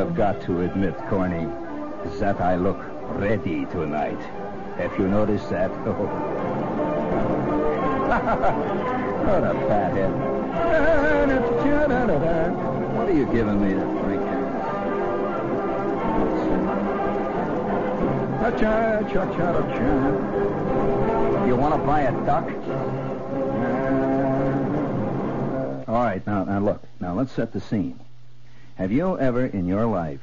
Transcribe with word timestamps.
Have 0.00 0.14
got 0.14 0.40
to 0.40 0.62
admit, 0.62 0.96
Corny, 1.10 1.46
that 2.18 2.40
I 2.40 2.56
look 2.56 2.78
ready 3.18 3.66
tonight. 3.66 4.18
Have 4.78 4.98
you 4.98 5.06
noticed 5.06 5.50
that? 5.50 5.70
Oh. 8.10 8.22
what 9.30 9.44
a 9.44 9.54
fathead. 9.68 10.10
What 12.96 13.08
are 13.08 13.12
you 13.12 13.26
giving 13.26 13.60
me 13.62 13.68
to 13.68 13.84
drink? 14.02 14.22
You 21.46 21.56
want 21.56 21.74
to 21.74 21.80
buy 21.86 22.00
a 22.00 22.12
duck? 22.24 22.46
All 25.88 26.02
right, 26.02 26.26
now, 26.26 26.44
now 26.44 26.58
look. 26.58 26.82
Now 26.98 27.14
let's 27.14 27.32
set 27.32 27.52
the 27.52 27.60
scene. 27.60 28.00
Have 28.80 28.92
you 28.92 29.18
ever 29.18 29.44
in 29.44 29.66
your 29.66 29.84
life, 29.84 30.20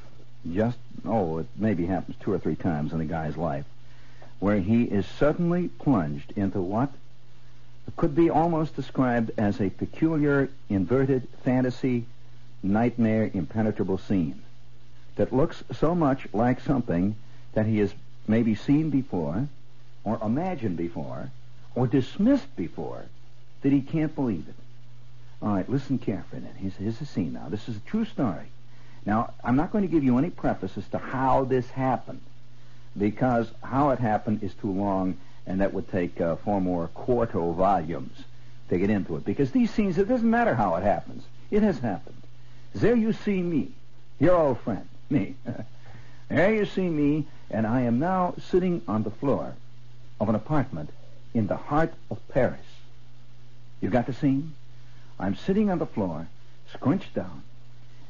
just, 0.52 0.80
oh, 1.06 1.38
it 1.38 1.46
maybe 1.56 1.86
happens 1.86 2.18
two 2.20 2.34
or 2.34 2.40
three 2.40 2.56
times 2.56 2.92
in 2.92 3.00
a 3.00 3.06
guy's 3.06 3.38
life, 3.38 3.66
where 4.40 4.58
he 4.58 4.82
is 4.86 5.06
suddenly 5.06 5.68
plunged 5.68 6.34
into 6.36 6.60
what 6.60 6.90
could 7.98 8.16
be 8.16 8.32
almost 8.32 8.76
described 8.76 9.30
as 9.38 9.62
a 9.62 9.70
peculiar, 9.70 10.50
inverted 10.70 11.28
fantasy, 11.44 12.06
nightmare, 12.64 13.30
impenetrable 13.32 14.00
scene 14.00 14.42
that 15.18 15.32
looks 15.32 15.64
so 15.74 15.94
much 15.94 16.28
like 16.34 16.60
something 16.60 17.16
that 17.54 17.68
he 17.68 17.78
has 17.78 17.94
maybe 18.28 18.56
seen 18.56 18.90
before, 18.90 19.48
or 20.04 20.18
imagined 20.24 20.78
before, 20.78 21.30
or 21.76 21.86
dismissed 21.86 22.56
before, 22.56 23.06
that 23.62 23.72
he 23.72 23.82
can't 23.82 24.16
believe 24.16 24.48
it. 24.48 24.56
All 25.42 25.50
right, 25.50 25.70
listen 25.70 26.00
carefully 26.00 26.42
then. 26.42 26.54
Here's, 26.56 26.76
here's 26.76 26.98
the 26.98 27.06
scene 27.06 27.34
now. 27.34 27.48
This 27.50 27.70
is 27.70 27.78
a 27.78 27.82
true 27.82 28.06
story. 28.06 28.48
Now, 29.06 29.34
I'm 29.44 29.56
not 29.56 29.72
going 29.72 29.84
to 29.84 29.92
give 29.92 30.04
you 30.04 30.18
any 30.18 30.30
preface 30.30 30.78
as 30.78 30.88
to 30.90 30.98
how 30.98 31.46
this 31.46 31.70
happened, 31.70 32.22
because 32.98 33.50
how 33.64 33.92
it 33.92 34.00
happened 34.00 34.44
is 34.44 34.54
too 34.56 34.72
long, 34.72 35.18
and 35.46 35.62
that 35.62 35.74
would 35.74 35.90
take 35.90 36.20
uh, 36.20 36.36
four 36.38 36.60
more 36.60 36.88
quarto 36.90 37.52
volumes 37.52 38.24
to 38.70 38.78
get 38.78 38.90
into 38.90 39.16
it. 39.16 39.26
Because 39.26 39.52
these 39.52 39.72
scenes, 39.72 39.98
it 39.98 40.08
doesn't 40.08 40.30
matter 40.30 40.56
how 40.56 40.76
it 40.76 40.84
happens. 40.84 41.24
It 41.52 41.62
has 41.64 41.80
happened. 41.80 42.22
There 42.74 42.96
you 42.96 43.14
see 43.14 43.42
me, 43.42 43.72
your 44.20 44.36
old 44.36 44.60
friend, 44.60 44.88
me. 45.10 45.36
there 46.30 46.54
you 46.54 46.66
see 46.66 46.90
me, 46.90 47.28
and 47.50 47.66
I 47.66 47.82
am 47.82 48.00
now 48.00 48.34
sitting 48.50 48.82
on 48.88 49.04
the 49.04 49.12
floor 49.12 49.54
of 50.20 50.30
an 50.30 50.36
apartment 50.36 50.90
in 51.34 51.48
the 51.48 51.56
heart 51.56 51.94
of 52.12 52.20
Paris. 52.28 52.60
You 53.80 53.90
got 53.90 54.08
the 54.08 54.14
scene? 54.14 54.54
I'm 55.20 55.36
sitting 55.36 55.70
on 55.70 55.80
the 55.80 55.86
floor, 55.86 56.28
scrunched 56.74 57.14
down, 57.14 57.44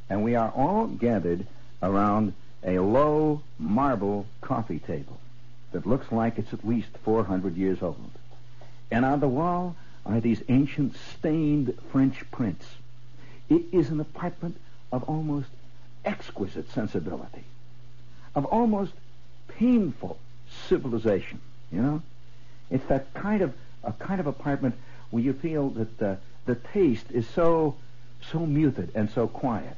and 0.09 0.23
we 0.23 0.35
are 0.35 0.51
all 0.55 0.87
gathered 0.87 1.45
around 1.81 2.33
a 2.63 2.79
low 2.79 3.41
marble 3.59 4.25
coffee 4.41 4.79
table 4.79 5.19
that 5.71 5.85
looks 5.85 6.11
like 6.11 6.37
it's 6.37 6.53
at 6.53 6.67
least 6.67 6.89
400 7.03 7.55
years 7.55 7.81
old. 7.81 8.11
And 8.91 9.05
on 9.05 9.19
the 9.19 9.27
wall 9.27 9.75
are 10.05 10.19
these 10.19 10.41
ancient 10.49 10.95
stained 10.95 11.77
French 11.91 12.29
prints. 12.31 12.65
It 13.49 13.63
is 13.71 13.89
an 13.89 13.99
apartment 13.99 14.57
of 14.91 15.03
almost 15.03 15.49
exquisite 16.05 16.71
sensibility, 16.71 17.43
of 18.35 18.45
almost 18.45 18.93
painful 19.47 20.17
civilization, 20.67 21.39
you 21.71 21.81
know? 21.81 22.01
It's 22.69 22.85
that 22.87 23.13
kind 23.13 23.41
of 23.41 23.53
a 23.83 23.91
kind 23.93 24.19
of 24.19 24.27
apartment 24.27 24.75
where 25.11 25.23
you 25.23 25.33
feel 25.33 25.69
that 25.69 26.01
uh, 26.01 26.15
the 26.47 26.55
taste 26.55 27.11
is 27.11 27.27
so 27.27 27.75
so 28.31 28.39
muted 28.39 28.91
and 28.95 29.09
so 29.11 29.27
quiet, 29.27 29.77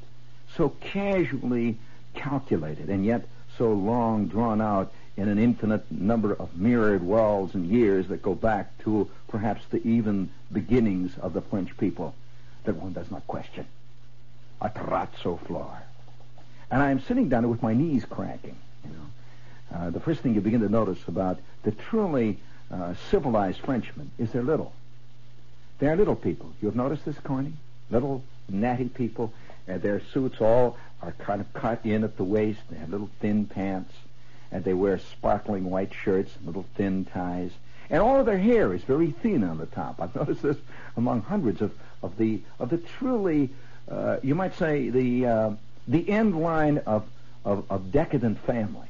so 0.55 0.69
casually 0.79 1.77
calculated, 2.13 2.89
and 2.89 3.05
yet 3.05 3.27
so 3.57 3.73
long 3.73 4.27
drawn 4.27 4.61
out 4.61 4.91
in 5.17 5.27
an 5.27 5.37
infinite 5.37 5.91
number 5.91 6.33
of 6.33 6.55
mirrored 6.55 7.03
walls 7.03 7.53
and 7.53 7.67
years 7.67 8.07
that 8.07 8.21
go 8.21 8.33
back 8.33 8.77
to 8.79 9.09
perhaps 9.27 9.63
the 9.69 9.85
even 9.85 10.29
beginnings 10.51 11.11
of 11.21 11.33
the 11.33 11.41
French 11.41 11.75
people 11.77 12.15
that 12.63 12.75
one 12.75 12.93
does 12.93 13.11
not 13.11 13.27
question. 13.27 13.65
A 14.61 14.69
terrazzo 14.69 15.39
floor. 15.45 15.83
And 16.71 16.81
I'm 16.81 17.01
sitting 17.01 17.29
down 17.29 17.43
there 17.43 17.49
with 17.49 17.63
my 17.63 17.73
knees 17.73 18.05
cracking, 18.05 18.55
you 18.85 18.91
know. 18.91 19.77
Uh, 19.77 19.89
the 19.89 19.99
first 19.99 20.21
thing 20.21 20.35
you 20.35 20.41
begin 20.41 20.61
to 20.61 20.69
notice 20.69 20.99
about 21.07 21.39
the 21.63 21.71
truly 21.71 22.37
uh, 22.71 22.93
civilized 23.09 23.59
Frenchmen 23.59 24.11
is 24.17 24.31
they're 24.31 24.43
little. 24.43 24.73
They're 25.79 25.95
little 25.95 26.15
people. 26.15 26.51
You've 26.61 26.75
noticed 26.75 27.05
this, 27.05 27.17
Corny? 27.19 27.53
Little 27.89 28.23
natty 28.47 28.89
people. 28.89 29.33
And 29.67 29.81
their 29.81 30.01
suits 30.13 30.41
all 30.41 30.77
are 31.01 31.13
kind 31.13 31.41
of 31.41 31.51
cut 31.53 31.85
in 31.85 32.03
at 32.03 32.17
the 32.17 32.23
waist. 32.23 32.59
They 32.69 32.77
have 32.77 32.89
little 32.89 33.09
thin 33.19 33.45
pants. 33.45 33.93
And 34.51 34.63
they 34.63 34.73
wear 34.73 34.99
sparkling 34.99 35.69
white 35.69 35.93
shirts, 35.93 36.35
and 36.35 36.47
little 36.47 36.65
thin 36.75 37.05
ties. 37.05 37.51
And 37.89 38.01
all 38.01 38.19
of 38.19 38.25
their 38.25 38.37
hair 38.37 38.73
is 38.73 38.83
very 38.83 39.11
thin 39.11 39.43
on 39.43 39.57
the 39.57 39.65
top. 39.67 40.01
I've 40.01 40.15
noticed 40.15 40.41
this 40.41 40.57
among 40.97 41.21
hundreds 41.21 41.61
of, 41.61 41.71
of 42.03 42.17
the 42.17 42.41
of 42.59 42.69
the 42.69 42.77
truly, 42.77 43.49
uh, 43.89 44.17
you 44.21 44.35
might 44.35 44.55
say, 44.57 44.89
the 44.89 45.25
uh, 45.25 45.51
the 45.89 46.07
end 46.09 46.39
line 46.39 46.77
of, 46.85 47.05
of, 47.43 47.65
of 47.69 47.91
decadent 47.91 48.39
families. 48.45 48.85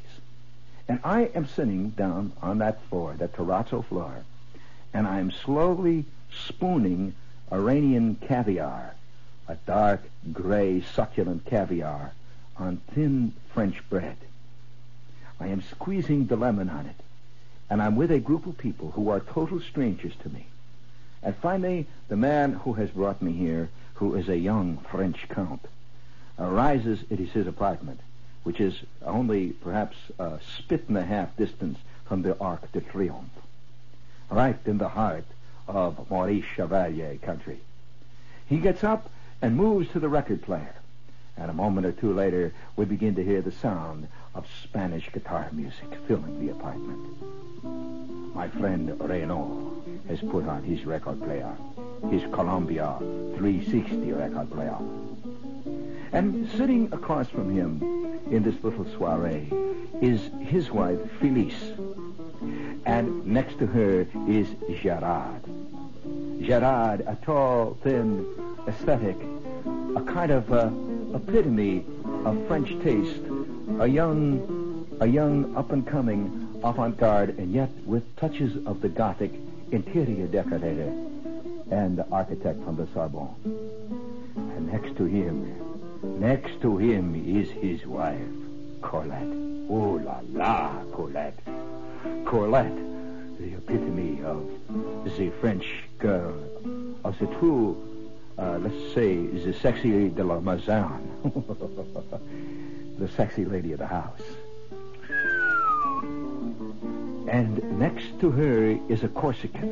And 0.87 0.99
I 1.03 1.25
am 1.35 1.47
sitting 1.47 1.91
down 1.91 2.33
on 2.41 2.57
that 2.59 2.83
floor, 2.89 3.15
that 3.17 3.33
terrazzo 3.33 3.85
floor, 3.85 4.23
and 4.93 5.07
I'm 5.07 5.31
slowly 5.31 6.05
spooning 6.31 7.13
Iranian 7.51 8.15
caviar, 8.15 8.95
a 9.47 9.55
dark, 9.65 10.03
gray, 10.31 10.81
succulent 10.81 11.45
caviar, 11.45 12.13
on 12.57 12.77
thin 12.93 13.33
French 13.53 13.81
bread. 13.89 14.17
I 15.39 15.47
am 15.47 15.61
squeezing 15.61 16.27
the 16.27 16.35
lemon 16.35 16.69
on 16.69 16.85
it, 16.85 17.01
and 17.69 17.81
I'm 17.81 17.95
with 17.95 18.11
a 18.11 18.19
group 18.19 18.45
of 18.45 18.57
people 18.57 18.91
who 18.91 19.09
are 19.09 19.19
total 19.19 19.59
strangers 19.61 20.13
to 20.23 20.29
me. 20.29 20.45
And 21.23 21.35
finally, 21.35 21.87
the 22.07 22.17
man 22.17 22.53
who 22.53 22.73
has 22.73 22.91
brought 22.91 23.21
me 23.21 23.33
here, 23.33 23.69
who 23.95 24.15
is 24.15 24.29
a 24.29 24.37
young 24.37 24.77
French 24.89 25.27
count, 25.29 25.65
arises 26.37 27.03
It 27.09 27.19
is 27.19 27.31
his 27.31 27.47
apartment, 27.47 27.99
which 28.43 28.59
is 28.59 28.81
only 29.05 29.49
perhaps 29.49 29.97
a 30.17 30.39
spit 30.57 30.85
and 30.87 30.97
a 30.97 31.03
half 31.03 31.35
distance 31.35 31.79
from 32.05 32.21
the 32.21 32.37
Arc 32.39 32.71
de 32.71 32.81
Triomphe, 32.81 33.41
right 34.29 34.59
in 34.65 34.77
the 34.77 34.89
heart 34.89 35.25
of 35.69 36.09
Maurice 36.09 36.45
Chevalier 36.55 37.17
country. 37.21 37.59
He 38.47 38.57
gets 38.57 38.83
up 38.83 39.09
and 39.41 39.55
moves 39.55 39.89
to 39.91 39.99
the 39.99 40.09
record 40.09 40.41
player, 40.41 40.75
and 41.37 41.49
a 41.49 41.53
moment 41.53 41.85
or 41.85 41.91
two 41.91 42.13
later 42.13 42.51
we 42.75 42.85
begin 42.85 43.15
to 43.15 43.23
hear 43.23 43.41
the 43.41 43.51
sound 43.51 44.07
of 44.33 44.47
Spanish 44.63 45.09
guitar 45.11 45.47
music 45.51 45.87
filling 46.07 46.45
the 46.45 46.51
apartment. 46.51 48.35
My 48.35 48.47
friend 48.49 48.99
Renaud 48.99 49.83
has 50.07 50.19
put 50.19 50.47
on 50.47 50.63
his 50.63 50.85
record 50.85 51.21
player, 51.21 51.55
his 52.09 52.23
Columbia 52.33 52.97
360 53.37 54.11
record 54.13 54.51
player. 54.51 54.77
And 56.11 56.49
sitting 56.51 56.91
across 56.91 57.29
from 57.29 57.53
him 57.53 57.81
in 58.31 58.41
this 58.41 58.55
little 58.63 58.85
soiree 58.97 59.51
is 60.01 60.21
his 60.41 60.71
wife, 60.71 60.99
Felice. 61.19 61.73
And 62.85 63.25
next 63.25 63.59
to 63.59 63.67
her 63.67 64.07
is 64.27 64.47
Gerard. 64.81 65.43
Gerard, 66.41 67.01
a 67.01 67.17
tall, 67.23 67.77
thin, 67.83 68.25
aesthetic, 68.67 69.17
a 69.95 70.01
kind 70.01 70.31
of 70.31 70.51
uh, 70.51 70.69
epitome 71.15 71.85
of 72.25 72.47
French 72.47 72.69
taste, 72.83 73.21
a 73.79 73.87
young, 73.87 74.87
a 74.99 75.07
young 75.07 75.55
up-and-coming 75.55 76.59
avant-garde, 76.63 77.37
and 77.37 77.53
yet 77.53 77.69
with 77.85 78.03
touches 78.15 78.65
of 78.65 78.81
the 78.81 78.89
Gothic 78.89 79.31
interior 79.71 80.27
decorator 80.27 80.91
and 81.71 81.97
the 81.97 82.07
architect 82.11 82.63
from 82.63 82.75
the 82.75 82.87
Sorbonne. 82.93 83.35
And 84.35 84.71
next 84.71 84.95
to 84.97 85.05
him, 85.05 86.19
next 86.19 86.61
to 86.61 86.77
him 86.77 87.15
is 87.15 87.49
his 87.49 87.85
wife, 87.85 88.17
Colette. 88.81 89.35
Oh 89.69 90.01
la 90.03 90.21
la, 90.31 90.83
Colette. 90.93 91.39
Colette, 92.25 92.75
the 93.39 93.53
epitome 93.53 94.21
of 94.23 94.47
the 95.03 95.31
French 95.41 95.65
girl, 95.97 96.33
of 97.03 97.17
the 97.19 97.27
true, 97.37 97.77
uh, 98.37 98.57
let's 98.59 98.93
say, 98.93 99.25
the 99.27 99.53
sexy 99.53 100.09
de 100.09 100.23
la 100.23 100.39
maison, 100.39 101.11
the 102.99 103.07
sexy 103.09 103.45
lady 103.45 103.73
of 103.73 103.79
the 103.79 103.87
house. 103.87 104.21
And 107.29 107.79
next 107.79 108.19
to 108.21 108.31
her 108.31 108.79
is 108.89 109.03
a 109.03 109.07
Corsican, 109.07 109.71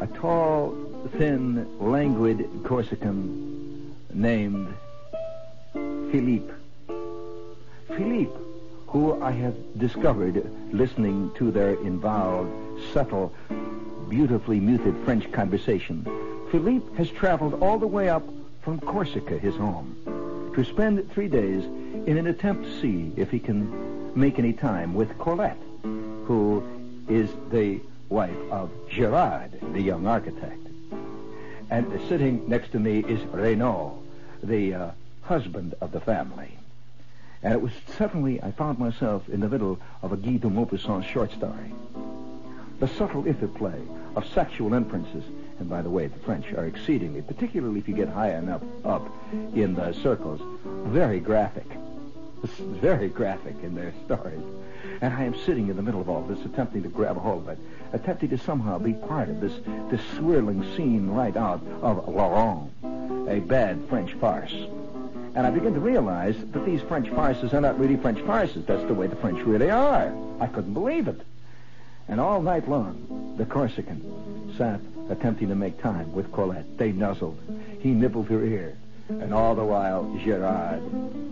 a 0.00 0.06
tall, 0.06 0.74
thin, 1.18 1.66
languid 1.78 2.48
Corsican 2.64 3.94
named 4.14 4.74
Philippe. 5.72 6.52
Philippe, 7.88 8.32
who 8.86 9.20
I 9.22 9.32
have 9.32 9.54
discovered 9.78 10.50
listening 10.72 11.32
to 11.36 11.50
their 11.50 11.74
involved, 11.74 12.50
subtle, 12.92 13.32
beautifully 14.08 14.60
muted 14.60 14.96
French 15.04 15.30
conversation. 15.32 16.06
Philippe 16.50 16.96
has 16.96 17.10
traveled 17.10 17.62
all 17.62 17.78
the 17.78 17.86
way 17.86 18.08
up 18.08 18.22
from 18.62 18.80
Corsica, 18.80 19.38
his 19.38 19.56
home, 19.56 20.52
to 20.54 20.64
spend 20.64 21.10
three 21.12 21.28
days 21.28 21.64
in 22.06 22.16
an 22.16 22.26
attempt 22.26 22.64
to 22.64 22.80
see 22.80 23.12
if 23.16 23.30
he 23.30 23.38
can 23.40 24.18
make 24.18 24.38
any 24.38 24.52
time 24.52 24.94
with 24.94 25.18
Colette, 25.18 25.60
who 25.82 26.62
is 27.08 27.30
the 27.50 27.80
wife 28.08 28.36
of 28.50 28.70
Gerard, 28.88 29.58
the 29.72 29.82
young 29.82 30.06
architect. 30.06 30.60
And 31.70 32.00
sitting 32.08 32.48
next 32.48 32.70
to 32.72 32.78
me 32.78 33.00
is 33.00 33.20
Renaud, 33.26 33.98
the 34.42 34.74
uh, 34.74 34.90
husband 35.22 35.74
of 35.80 35.90
the 35.90 36.00
family. 36.00 36.56
And 37.46 37.54
it 37.54 37.62
was 37.62 37.70
suddenly 37.96 38.42
I 38.42 38.50
found 38.50 38.80
myself 38.80 39.28
in 39.28 39.38
the 39.38 39.48
middle 39.48 39.78
of 40.02 40.10
a 40.10 40.16
Guy 40.16 40.38
de 40.38 40.48
Maupassant 40.48 41.04
short 41.04 41.30
story. 41.30 41.72
The 42.80 42.88
subtle 42.88 43.24
interplay 43.24 43.80
of 44.16 44.26
sexual 44.26 44.74
inferences, 44.74 45.22
and 45.60 45.70
by 45.70 45.80
the 45.80 45.88
way, 45.88 46.08
the 46.08 46.18
French 46.18 46.52
are 46.54 46.66
exceedingly, 46.66 47.22
particularly 47.22 47.78
if 47.78 47.86
you 47.86 47.94
get 47.94 48.08
high 48.08 48.34
enough 48.34 48.62
up 48.84 49.08
in 49.54 49.76
the 49.76 49.92
circles, 49.92 50.40
very 50.88 51.20
graphic. 51.20 51.68
Very 52.58 53.08
graphic 53.08 53.56
in 53.62 53.74
their 53.74 53.94
stories. 54.04 54.42
And 55.00 55.14
I 55.14 55.22
am 55.24 55.34
sitting 55.46 55.68
in 55.68 55.76
the 55.76 55.82
middle 55.82 56.00
of 56.00 56.08
all 56.08 56.22
this, 56.22 56.44
attempting 56.44 56.82
to 56.82 56.88
grab 56.88 57.16
hold 57.16 57.44
of 57.44 57.48
it, 57.48 57.58
attempting 57.92 58.28
to 58.28 58.38
somehow 58.38 58.78
be 58.78 58.92
part 58.92 59.30
of 59.30 59.40
this, 59.40 59.54
this 59.90 60.02
swirling 60.16 60.62
scene 60.76 61.08
right 61.08 61.36
out 61.36 61.62
of 61.80 62.08
Laurent, 62.08 62.70
a 63.28 63.40
bad 63.40 63.88
French 63.88 64.12
farce. 64.14 64.54
And 65.36 65.46
I 65.46 65.50
begin 65.50 65.74
to 65.74 65.80
realize 65.80 66.34
that 66.52 66.64
these 66.64 66.80
French 66.80 67.10
farces 67.10 67.52
are 67.52 67.60
not 67.60 67.78
really 67.78 67.98
French 67.98 68.18
farces. 68.22 68.64
That's 68.64 68.82
the 68.84 68.94
way 68.94 69.06
the 69.06 69.16
French 69.16 69.38
really 69.42 69.68
are. 69.68 70.10
I 70.40 70.46
couldn't 70.46 70.72
believe 70.72 71.08
it. 71.08 71.20
And 72.08 72.18
all 72.18 72.40
night 72.40 72.66
long, 72.66 73.34
the 73.36 73.44
Corsican 73.44 74.54
sat 74.56 74.80
attempting 75.10 75.48
to 75.48 75.54
make 75.54 75.82
time 75.82 76.10
with 76.14 76.32
Colette. 76.32 76.78
They 76.78 76.90
nuzzled. 76.90 77.38
He 77.80 77.90
nibbled 77.90 78.28
her 78.28 78.42
ear. 78.42 78.78
And 79.10 79.34
all 79.34 79.54
the 79.54 79.62
while, 79.62 80.04
Gerard, 80.24 80.80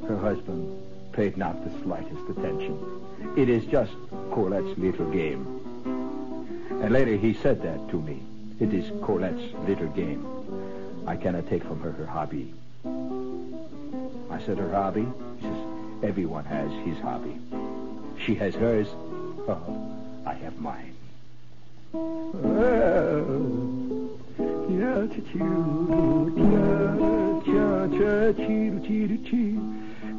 her 0.07 0.19
husband, 0.19 0.83
paid 1.13 1.39
not 1.39 1.65
the 1.65 1.83
slightest 1.83 2.29
attention. 2.29 2.79
It 3.39 3.49
is 3.49 3.65
just 3.65 3.93
Colette's 4.33 4.79
little 4.79 5.11
game. 5.11 5.47
And 6.83 6.93
later 6.93 7.17
he 7.17 7.33
said 7.33 7.63
that 7.63 7.89
to 7.89 8.03
me. 8.03 8.23
It 8.61 8.75
is 8.75 8.91
Colette's 9.03 9.55
little 9.67 9.89
game. 9.89 10.27
I 11.07 11.17
cannot 11.17 11.49
take 11.49 11.65
from 11.65 11.81
her 11.81 11.93
her 11.93 12.07
hobby. 12.07 12.53
I 14.35 14.43
said, 14.45 14.59
her 14.59 14.73
hobby? 14.73 15.07
He 15.37 15.43
says, 15.43 15.67
everyone 16.03 16.45
has 16.47 16.69
his 16.85 16.99
hobby. 16.99 17.39
She 18.19 18.35
has 18.35 18.53
hers. 18.57 18.89
Oh, 19.47 19.97
I 20.27 20.35
have 20.35 20.59
mine. 20.59 20.93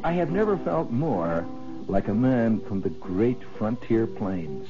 I 0.02 0.12
have 0.12 0.30
never 0.30 0.56
felt 0.64 0.90
more 0.90 1.46
like 1.86 2.08
a 2.08 2.14
man 2.14 2.60
from 2.60 2.80
the 2.80 2.88
great 2.88 3.42
frontier 3.58 4.06
plains 4.06 4.66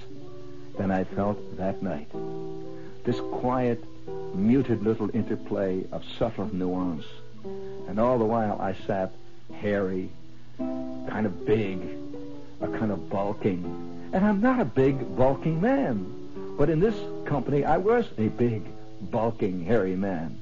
than 0.76 0.91
I 0.91 1.05
felt 1.05 1.57
that 1.57 1.85
night. 1.85 2.09
This 3.05 3.21
quiet, 3.21 3.85
muted 4.35 4.83
little 4.83 5.15
interplay 5.15 5.85
of 5.93 6.03
subtle 6.19 6.53
nuance. 6.53 7.07
And 7.87 8.00
all 8.00 8.19
the 8.19 8.25
while 8.25 8.61
I 8.61 8.75
sat 8.88 9.12
hairy, 9.55 10.11
kind 10.59 11.26
of 11.26 11.47
big, 11.47 11.81
a 12.61 12.69
kind 12.69 12.91
of 12.93 13.09
bulking. 13.09 13.65
And 14.12 14.25
I'm 14.25 14.41
not 14.41 14.61
a 14.61 14.65
big, 14.65 15.17
bulking 15.17 15.61
man. 15.61 16.12
But 16.57 16.71
in 16.71 16.81
this 16.81 16.97
company, 17.26 17.65
I 17.65 17.76
was 17.76 18.07
a 18.19 18.29
big, 18.29 18.62
bulking, 19.11 19.65
hairy 19.65 19.97
man. 19.97 20.41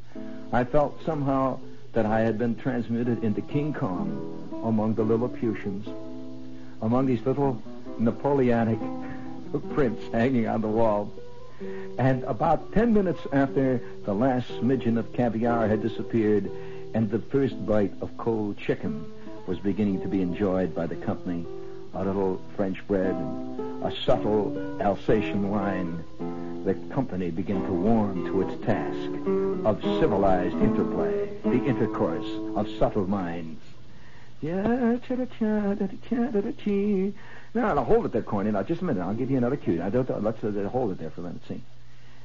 I 0.52 0.64
felt 0.64 1.04
somehow 1.04 1.58
that 1.92 2.06
I 2.06 2.20
had 2.20 2.38
been 2.38 2.54
transmuted 2.56 3.24
into 3.24 3.40
King 3.40 3.72
Kong 3.72 4.62
among 4.64 4.94
the 4.94 5.02
Lilliputians, 5.02 5.86
among 6.82 7.06
these 7.06 7.24
little 7.24 7.60
Napoleonic 7.98 8.78
prints 9.74 10.04
hanging 10.12 10.48
on 10.48 10.60
the 10.60 10.68
wall. 10.68 11.12
And 11.98 12.24
about 12.24 12.72
ten 12.72 12.92
minutes 12.92 13.20
after 13.32 13.80
the 14.04 14.14
last 14.14 14.48
smidgen 14.48 14.98
of 14.98 15.12
caviar 15.12 15.68
had 15.68 15.82
disappeared 15.82 16.50
and 16.94 17.10
the 17.10 17.18
first 17.18 17.66
bite 17.66 17.92
of 18.00 18.16
cold 18.16 18.56
chicken 18.56 19.04
was 19.46 19.58
beginning 19.58 20.00
to 20.00 20.08
be 20.08 20.22
enjoyed 20.22 20.74
by 20.74 20.86
the 20.86 20.96
company, 20.96 21.44
a 21.92 22.04
little 22.04 22.40
French 22.56 22.86
bread, 22.86 23.14
and 23.14 23.84
a 23.84 23.94
subtle 24.04 24.80
Alsatian 24.80 25.50
wine, 25.50 26.02
the 26.64 26.74
company 26.94 27.30
begin 27.30 27.62
to 27.66 27.72
warm 27.72 28.24
to 28.26 28.48
its 28.48 28.64
task 28.64 29.10
of 29.66 29.82
civilized 30.00 30.56
interplay, 30.56 31.28
the 31.42 31.64
intercourse 31.64 32.26
of 32.56 32.68
subtle 32.78 33.06
minds. 33.06 33.60
Yeah, 34.40 34.98
now, 37.54 37.72
now 37.74 37.84
hold 37.84 38.06
it 38.06 38.12
there, 38.12 38.22
Corny. 38.22 38.50
Now, 38.50 38.62
just 38.62 38.82
a 38.82 38.84
minute. 38.84 39.02
I'll 39.02 39.14
give 39.14 39.30
you 39.30 39.38
another 39.38 39.56
cue. 39.56 39.78
Now, 39.78 39.88
don't, 39.88 40.22
let's 40.22 40.42
uh, 40.44 40.68
hold 40.70 40.92
it 40.92 40.98
there 40.98 41.10
for 41.10 41.20
a 41.22 41.24
minute. 41.24 41.42
See. 41.48 41.62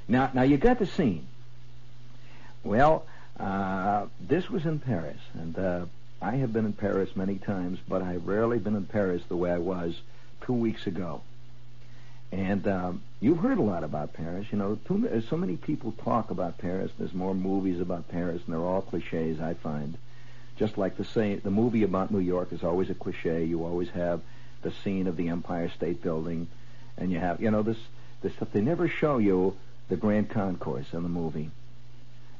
Now, 0.07 0.29
now 0.33 0.41
you 0.41 0.57
got 0.57 0.79
the 0.79 0.85
scene. 0.85 1.27
Well, 2.63 3.05
uh, 3.39 4.05
this 4.19 4.49
was 4.49 4.65
in 4.65 4.79
Paris, 4.79 5.19
and 5.33 5.57
uh, 5.57 5.85
I 6.21 6.35
have 6.37 6.51
been 6.51 6.65
in 6.65 6.73
Paris 6.73 7.15
many 7.15 7.35
times, 7.35 7.79
but 7.87 8.01
I've 8.01 8.27
rarely 8.27 8.59
been 8.59 8.75
in 8.75 8.85
Paris 8.85 9.21
the 9.27 9.37
way 9.37 9.51
I 9.51 9.57
was 9.57 10.01
two 10.41 10.53
weeks 10.53 10.87
ago. 10.87 11.21
And 12.31 12.67
um, 12.67 13.01
you've 13.21 13.39
heard 13.39 13.57
a 13.57 13.63
lot 13.63 13.83
about 13.83 14.13
Paris. 14.13 14.47
You 14.51 14.57
know, 14.57 14.77
too, 14.85 15.23
so 15.29 15.37
many 15.37 15.55
people 15.55 15.93
talk 15.93 16.29
about 16.29 16.57
Paris. 16.57 16.91
There's 16.97 17.13
more 17.13 17.33
movies 17.33 17.79
about 17.79 18.09
Paris, 18.09 18.41
and 18.45 18.53
they're 18.53 18.61
all 18.61 18.81
cliches. 18.81 19.39
I 19.39 19.53
find, 19.55 19.97
just 20.57 20.77
like 20.77 20.97
the 20.97 21.05
same, 21.05 21.39
the 21.43 21.49
movie 21.49 21.83
about 21.83 22.11
New 22.11 22.19
York 22.19 22.51
is 22.51 22.63
always 22.63 22.89
a 22.89 22.93
cliche. 22.93 23.45
You 23.45 23.63
always 23.63 23.89
have 23.91 24.21
the 24.61 24.71
scene 24.83 25.07
of 25.07 25.15
the 25.15 25.29
Empire 25.29 25.69
State 25.69 26.03
Building, 26.03 26.47
and 26.97 27.11
you 27.11 27.19
have, 27.19 27.41
you 27.41 27.49
know, 27.49 27.63
this 27.63 27.79
this 28.21 28.33
stuff. 28.33 28.49
They 28.51 28.61
never 28.61 28.89
show 28.89 29.17
you 29.17 29.55
the 29.87 29.95
Grand 29.95 30.29
Concourse 30.29 30.93
in 30.93 31.03
the 31.03 31.09
movie. 31.09 31.49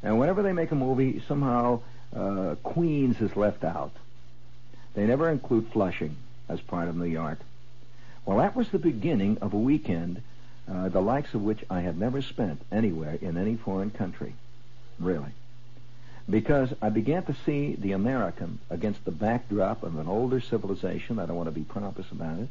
And 0.01 0.19
whenever 0.19 0.41
they 0.41 0.53
make 0.53 0.71
a 0.71 0.75
movie, 0.75 1.21
somehow 1.27 1.81
uh, 2.15 2.55
Queens 2.63 3.19
is 3.21 3.35
left 3.35 3.63
out. 3.63 3.91
They 4.93 5.05
never 5.05 5.29
include 5.29 5.71
Flushing 5.71 6.15
as 6.47 6.59
part 6.61 6.87
of 6.87 6.95
New 6.95 7.05
York. 7.05 7.39
Well, 8.25 8.37
that 8.37 8.55
was 8.55 8.69
the 8.69 8.79
beginning 8.79 9.37
of 9.41 9.53
a 9.53 9.57
weekend, 9.57 10.21
uh, 10.69 10.89
the 10.89 11.01
likes 11.01 11.33
of 11.33 11.41
which 11.41 11.63
I 11.69 11.81
have 11.81 11.97
never 11.97 12.21
spent 12.21 12.61
anywhere 12.71 13.17
in 13.21 13.37
any 13.37 13.55
foreign 13.55 13.91
country, 13.91 14.35
really. 14.99 15.31
Because 16.29 16.73
I 16.81 16.89
began 16.89 17.23
to 17.23 17.35
see 17.45 17.75
the 17.75 17.93
American 17.93 18.59
against 18.69 19.03
the 19.03 19.11
backdrop 19.11 19.83
of 19.83 19.97
an 19.97 20.07
older 20.07 20.39
civilization, 20.41 21.17
I 21.17 21.25
don't 21.25 21.37
want 21.37 21.47
to 21.47 21.51
be 21.51 21.63
pompous 21.63 22.11
about 22.11 22.39
it, 22.39 22.49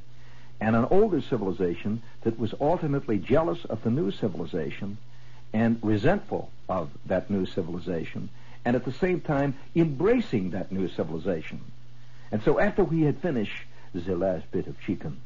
and 0.61 0.75
an 0.75 0.87
older 0.91 1.21
civilization 1.21 2.03
that 2.23 2.39
was 2.39 2.53
alternately 2.55 3.19
jealous 3.19 3.65
of 3.67 3.83
the 3.83 3.91
new 3.91 4.11
civilization 4.11 4.99
and 5.53 5.79
resentful 5.83 6.51
of 6.69 6.91
that 7.07 7.31
new 7.31 7.47
civilization, 7.47 8.29
and 8.65 8.77
at 8.77 8.85
the 8.85 8.93
same 8.93 9.21
time 9.21 9.55
embracing 9.75 10.51
that 10.51 10.71
new 10.71 10.89
civilization. 10.89 11.61
And 12.31 12.43
so 12.43 12.61
after 12.61 12.85
we 12.85 13.03
had 13.03 13.19
finished 13.19 13.65
the 13.95 14.17
last 14.17 14.51
bit 14.51 14.67
of 14.67 14.81
chicken, 14.81 15.21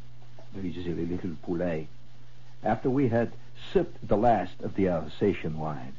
the 0.55 0.63
little 0.63 1.37
poulet, 1.43 1.87
after 2.63 2.89
we 2.89 3.09
had 3.09 3.33
sipped 3.73 4.07
the 4.07 4.17
last 4.17 4.61
of 4.61 4.75
the 4.75 4.89
Alsatian 4.89 5.59
wine, 5.59 5.95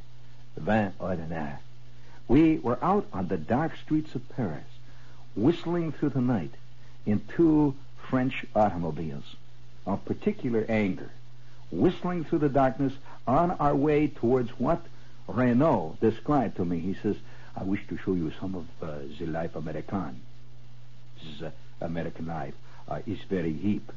vin 0.56 0.94
ordinaire, 1.00 1.60
we 2.28 2.58
were 2.60 2.84
out 2.84 3.06
on 3.12 3.28
the 3.28 3.38
dark 3.38 3.76
streets 3.76 4.16
of 4.16 4.30
Paris, 4.30 4.64
whistling 5.36 5.92
through 5.92 6.10
the 6.10 6.22
night 6.22 6.54
in 7.06 7.22
two 7.36 7.76
French 8.10 8.46
automobiles 8.56 9.36
of 9.86 10.06
particular 10.06 10.66
anger, 10.70 11.12
whistling 11.74 12.24
through 12.24 12.40
the 12.40 12.50
darkness 12.50 12.94
on 13.28 13.52
our 13.52 13.76
way 13.76 14.08
towards 14.08 14.50
what 14.60 14.82
Renaud 15.28 15.98
described 16.02 16.58
to 16.58 16.66
me. 16.66 16.80
He 16.80 16.96
says, 17.02 17.16
I 17.56 17.64
wish 17.64 17.82
to 17.88 17.98
show 17.98 18.14
you 18.14 18.32
some 18.40 18.56
of 18.56 18.66
uh, 18.82 18.98
the 19.20 19.26
life 19.26 19.56
American. 19.56 20.22
This 21.18 21.36
is 21.36 21.42
uh, 21.44 21.52
American 21.82 22.28
life. 22.28 22.54
Uh, 22.88 23.00
it's 23.08 23.24
very 23.24 23.54
hip. 23.54 23.92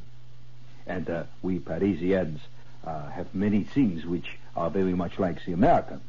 And 0.86 1.08
uh, 1.10 1.24
we 1.42 1.58
Parisians 1.58 2.40
uh, 2.84 3.10
have 3.10 3.34
many 3.34 3.64
things 3.64 4.04
which 4.04 4.38
are 4.56 4.70
very 4.70 4.94
much 4.94 5.18
like 5.18 5.44
the 5.44 5.52
American. 5.52 6.00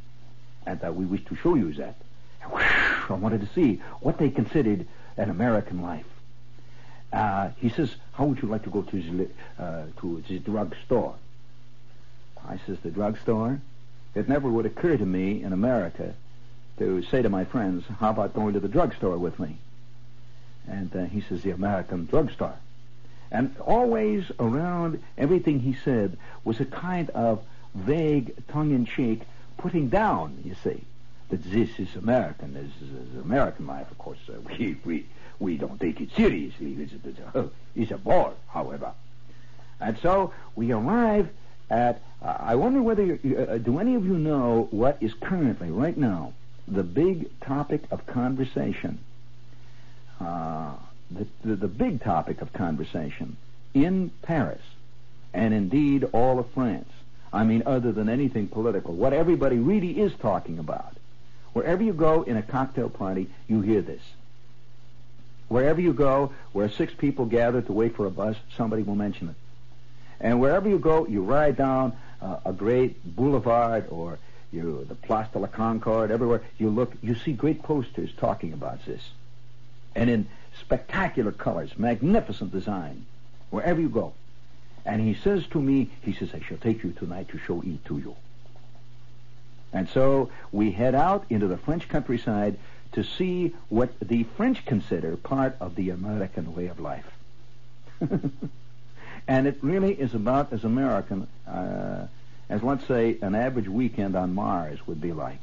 And 0.66 0.84
uh, 0.84 0.92
we 0.92 1.06
wish 1.06 1.26
to 1.26 1.36
show 1.36 1.56
you 1.56 1.74
that. 1.76 1.96
I 3.10 3.14
wanted 3.14 3.42
to 3.42 3.54
see 3.54 3.82
what 4.00 4.18
they 4.18 4.30
considered 4.30 4.86
an 5.18 5.30
American 5.30 5.82
life. 5.82 6.06
Uh, 7.12 7.50
he 7.58 7.70
says, 7.70 7.96
"How 8.14 8.26
would 8.26 8.42
you 8.42 8.48
like 8.48 8.64
to 8.64 8.70
go 8.70 8.82
to 8.84 9.02
the, 9.02 9.64
uh, 9.64 9.86
to 10.02 10.24
the 10.28 10.40
drugstore?" 10.40 11.16
I 12.48 12.60
says, 12.66 12.77
"The 12.84 12.92
drugstore." 12.92 13.60
It 14.16 14.27
never 14.27 14.50
would 14.50 14.66
occur 14.66 14.98
to 14.98 15.06
me 15.06 15.44
in 15.44 15.54
America 15.54 16.13
to 16.80 17.04
say 17.04 17.22
to 17.22 17.30
my 17.30 17.46
friends, 17.46 17.86
"How 18.00 18.10
about 18.10 18.34
going 18.34 18.54
to 18.54 18.60
the 18.60 18.68
drugstore 18.68 19.18
with 19.18 19.39
me?" 19.39 19.58
And 20.68 20.96
uh, 20.96 21.06
he 21.06 21.22
says, 21.22 21.42
"The 21.42 21.51
American 21.51 22.06
drugstore." 22.06 22.56
And 23.30 23.56
always 23.60 24.32
around 24.39 25.04
everything 25.18 25.60
he 25.60 25.74
said 25.74 26.18
was 26.46 26.60
a 26.60 26.66
kind 26.66 27.10
of 27.10 27.42
vague, 27.75 28.34
tongue-in-cheek 28.48 29.22
putting 29.58 29.89
down. 29.89 30.42
You 30.46 30.56
see 30.63 30.84
that 31.30 31.44
this 31.44 31.77
is 31.77 31.96
American. 31.96 32.54
This 32.54 32.72
is 32.82 33.22
American 33.22 33.68
life. 33.68 33.92
Of 33.92 33.98
course, 33.98 34.20
uh, 34.30 34.39
we 34.48 34.77
we 34.86 35.06
we 35.39 35.58
don't 35.58 35.80
take 35.80 36.00
it 36.01 36.10
seriously. 36.16 36.74
It's, 36.80 36.94
it's, 36.94 37.20
a, 37.36 37.50
it's 37.75 37.92
a 37.92 37.98
bore, 37.98 38.34
however. 38.48 38.94
And 39.80 39.98
so 40.00 40.34
we 40.56 40.72
arrive 40.72 41.30
at. 41.70 42.02
I 42.22 42.56
wonder 42.56 42.82
whether 42.82 43.04
uh, 43.04 43.58
do 43.58 43.80
any 43.80 43.96
of 43.96 44.06
you 44.06 44.18
know 44.18 44.68
what 44.72 44.98
is 45.02 45.14
currently, 45.22 45.70
right 45.70 45.96
now, 45.96 46.34
the 46.68 46.84
big 46.84 47.40
topic 47.42 47.84
of 47.92 48.06
conversation. 48.06 49.00
Uh, 50.20 50.74
the, 51.12 51.28
the, 51.44 51.56
the 51.56 51.68
big 51.68 52.02
topic 52.02 52.42
of 52.42 52.52
conversation 52.54 53.38
in 53.74 54.12
Paris, 54.24 54.62
and 55.34 55.54
indeed 55.54 56.04
all 56.12 56.40
of 56.40 56.50
France. 56.52 56.90
I 57.32 57.44
mean, 57.44 57.64
other 57.66 57.92
than 57.92 58.10
anything 58.10 58.48
political, 58.48 58.94
what 58.94 59.14
everybody 59.14 59.58
really 59.58 60.00
is 60.00 60.14
talking 60.16 60.60
about. 60.60 60.96
Wherever 61.54 61.82
you 61.82 61.94
go 61.94 62.24
in 62.24 62.38
a 62.38 62.42
cocktail 62.42 62.90
party, 62.90 63.30
you 63.48 63.62
hear 63.62 63.82
this. 63.82 64.02
Wherever 65.48 65.80
you 65.80 65.94
go, 65.94 66.34
where 66.52 66.70
six 66.70 66.94
people 66.94 67.26
gather 67.26 67.62
to 67.62 67.72
wait 67.72 67.96
for 67.96 68.06
a 68.06 68.12
bus, 68.12 68.36
somebody 68.56 68.84
will 68.84 68.96
mention 68.96 69.30
it. 69.30 69.36
And 70.20 70.40
wherever 70.40 70.68
you 70.68 70.80
go, 70.80 71.06
you 71.08 71.24
ride 71.24 71.58
down 71.58 71.98
uh, 72.22 72.38
a 72.46 72.54
great 72.54 73.16
boulevard 73.16 73.88
or 73.90 74.20
you 74.52 74.86
the 74.88 74.96
Place 74.96 75.28
de 75.34 75.40
la 75.40 75.48
Concorde, 75.48 76.12
everywhere 76.12 76.42
you 76.58 76.70
look, 76.70 76.94
you 77.02 77.16
see 77.16 77.34
great 77.34 77.64
posters 77.64 78.10
talking 78.18 78.54
about 78.54 78.86
this. 78.86 79.12
And 79.96 80.10
in 80.10 80.28
spectacular 80.60 81.32
colors, 81.32 81.78
magnificent 81.78 82.52
design, 82.52 83.06
wherever 83.50 83.80
you 83.80 83.90
go. 83.90 84.14
And 84.86 85.02
he 85.02 85.14
says 85.16 85.46
to 85.48 85.62
me, 85.62 85.90
he 86.02 86.14
says, 86.14 86.30
I 86.34 86.40
shall 86.40 86.58
take 86.58 86.84
you 86.84 86.92
tonight 86.92 87.30
to 87.30 87.38
show 87.38 87.62
it 87.62 87.84
to 87.86 87.98
you. 87.98 88.16
And 89.74 89.90
so 89.90 90.30
we 90.52 90.72
head 90.72 90.96
out 90.96 91.26
into 91.30 91.48
the 91.48 91.58
French 91.58 91.90
countryside 91.90 92.58
to 92.94 93.04
see 93.04 93.54
what 93.68 93.92
the 94.00 94.24
French 94.38 94.66
consider 94.66 95.18
part 95.18 95.58
of 95.60 95.76
the 95.76 95.90
American 95.90 96.56
way 96.56 96.68
of 96.68 96.80
life. 96.80 97.06
and 99.27 99.48
it 99.48 99.57
really 99.62 99.93
is 99.93 100.13
about 100.13 100.53
as 100.53 100.63
American 100.63 101.27
uh, 101.48 102.07
as, 102.50 102.63
let's 102.63 102.86
say, 102.88 103.17
an 103.22 103.36
average 103.36 103.67
weekend 103.67 104.15
on 104.15 104.34
Mars 104.34 104.79
would 104.88 105.01
be 105.01 105.12
like. 105.12 105.41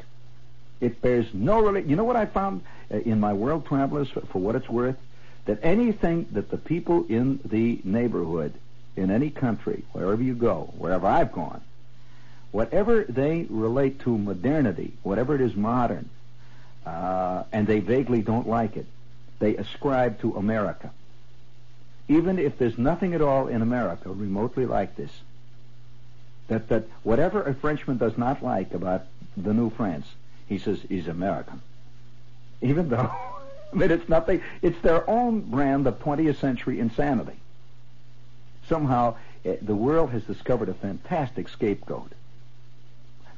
It 0.80 1.02
bears 1.02 1.26
no 1.32 1.60
relation. 1.60 1.88
You 1.88 1.96
know 1.96 2.04
what 2.04 2.16
I 2.16 2.26
found 2.26 2.62
uh, 2.90 2.98
in 2.98 3.20
my 3.20 3.32
world 3.32 3.66
travelers, 3.66 4.08
for, 4.08 4.20
for 4.22 4.38
what 4.38 4.54
it's 4.54 4.68
worth? 4.68 4.96
That 5.44 5.58
anything 5.62 6.26
that 6.32 6.50
the 6.50 6.56
people 6.56 7.04
in 7.08 7.40
the 7.44 7.80
neighborhood, 7.84 8.54
in 8.96 9.10
any 9.10 9.28
country, 9.28 9.84
wherever 9.92 10.22
you 10.22 10.34
go, 10.34 10.72
wherever 10.78 11.06
I've 11.06 11.32
gone, 11.32 11.60
whatever 12.52 13.04
they 13.04 13.46
relate 13.50 14.00
to 14.00 14.16
modernity, 14.16 14.94
whatever 15.02 15.34
it 15.34 15.42
is 15.42 15.54
modern, 15.54 16.08
uh, 16.86 17.42
and 17.52 17.66
they 17.66 17.80
vaguely 17.80 18.22
don't 18.22 18.48
like 18.48 18.76
it. 18.76 18.86
They 19.40 19.56
ascribe 19.56 20.20
to 20.20 20.36
America. 20.36 20.90
Even 22.08 22.38
if 22.38 22.58
there's 22.58 22.76
nothing 22.76 23.14
at 23.14 23.22
all 23.22 23.48
in 23.48 23.62
America 23.62 24.10
remotely 24.10 24.66
like 24.66 24.96
this, 24.96 25.10
that, 26.48 26.68
that 26.68 26.84
whatever 27.02 27.42
a 27.42 27.54
Frenchman 27.54 27.96
does 27.96 28.18
not 28.18 28.42
like 28.42 28.74
about 28.74 29.04
the 29.36 29.54
new 29.54 29.70
France, 29.70 30.06
he 30.46 30.58
says 30.58 30.80
he's 30.88 31.08
American. 31.08 31.62
Even 32.60 32.88
though, 32.90 33.10
mean, 33.72 33.90
it's 33.90 34.08
nothing, 34.08 34.42
it's 34.62 34.80
their 34.82 35.08
own 35.08 35.40
brand 35.40 35.86
of 35.86 35.98
20th 36.00 36.36
century 36.36 36.78
insanity. 36.78 37.38
Somehow, 38.68 39.16
eh, 39.44 39.56
the 39.60 39.74
world 39.74 40.10
has 40.10 40.22
discovered 40.24 40.68
a 40.68 40.74
fantastic 40.74 41.48
scapegoat. 41.48 42.12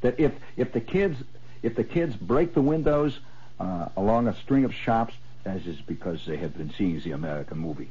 That 0.00 0.18
if, 0.20 0.32
if 0.56 0.72
the 0.72 0.80
kids, 0.80 1.16
if 1.62 1.74
the 1.74 1.84
kids 1.84 2.16
break 2.16 2.54
the 2.54 2.62
windows 2.62 3.18
uh, 3.58 3.88
along 3.96 4.28
a 4.28 4.34
string 4.34 4.64
of 4.64 4.74
shops, 4.74 5.14
that 5.44 5.64
is 5.66 5.80
because 5.80 6.26
they 6.26 6.36
have 6.36 6.56
been 6.56 6.72
seeing 6.76 7.00
the 7.00 7.12
American 7.12 7.58
movie. 7.58 7.88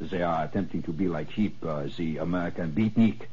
They 0.00 0.22
are 0.22 0.44
attempting 0.44 0.82
to 0.84 0.92
be 0.92 1.08
like 1.08 1.30
Heap, 1.30 1.64
uh, 1.64 1.84
the 1.96 2.18
American 2.18 2.72
beatnik. 2.72 3.26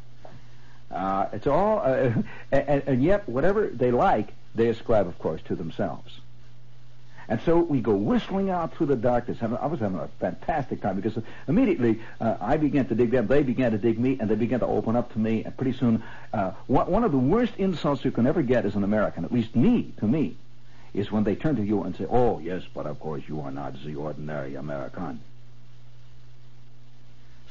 Uh, 0.90 1.28
it's 1.34 1.48
all, 1.48 1.80
uh, 1.80 2.12
and, 2.52 2.84
and, 2.86 3.04
yet 3.04 3.28
whatever 3.28 3.68
they 3.68 3.92
like, 3.92 4.34
they 4.56 4.68
ascribe, 4.68 5.08
of 5.08 5.18
course, 5.20 5.42
to 5.44 5.56
themselves. 5.56 6.20
And 7.28 7.42
so 7.42 7.58
we 7.58 7.80
go 7.80 7.96
whistling 7.96 8.50
out 8.50 8.76
through 8.76 8.88
the 8.88 8.96
darkness. 8.96 9.38
I 9.42 9.66
was 9.66 9.80
having 9.80 9.98
a 9.98 10.10
fantastic 10.20 10.82
time 10.82 11.00
because 11.00 11.18
immediately 11.48 12.02
uh, 12.20 12.36
I 12.40 12.58
began 12.58 12.86
to 12.88 12.96
dig 12.96 13.12
them, 13.12 13.28
they 13.28 13.44
began 13.44 13.72
to 13.72 13.78
dig 13.78 13.98
me, 13.98 14.18
and 14.20 14.30
they 14.30 14.36
began 14.36 14.60
to 14.60 14.68
open 14.68 14.96
up 14.96 15.12
to 15.14 15.20
me. 15.20 15.44
And 15.44 15.56
pretty 15.56 15.78
soon, 15.78 16.04
uh, 16.34 16.52
one 16.68 17.04
of 17.04 17.12
the 17.12 17.18
worst 17.18 17.54
insults 17.58 18.04
you 18.04 18.12
can 18.12 18.28
ever 18.28 18.42
get 18.42 18.66
as 18.66 18.76
an 18.76 18.84
American, 18.84 19.24
at 19.24 19.32
least 19.32 19.56
me, 19.56 19.94
to 20.00 20.06
me, 20.06 20.36
is 20.94 21.12
when 21.12 21.24
they 21.24 21.36
turn 21.36 21.56
to 21.56 21.64
you 21.64 21.84
and 21.84 21.96
say, 21.96 22.06
"Oh 22.10 22.40
yes, 22.40 22.64
but 22.74 22.86
of 22.86 23.00
course 23.00 23.24
you 23.28 23.40
are 23.42 23.52
not 23.52 23.74
the 23.84 23.96
ordinary 23.96 24.56
American." 24.56 25.22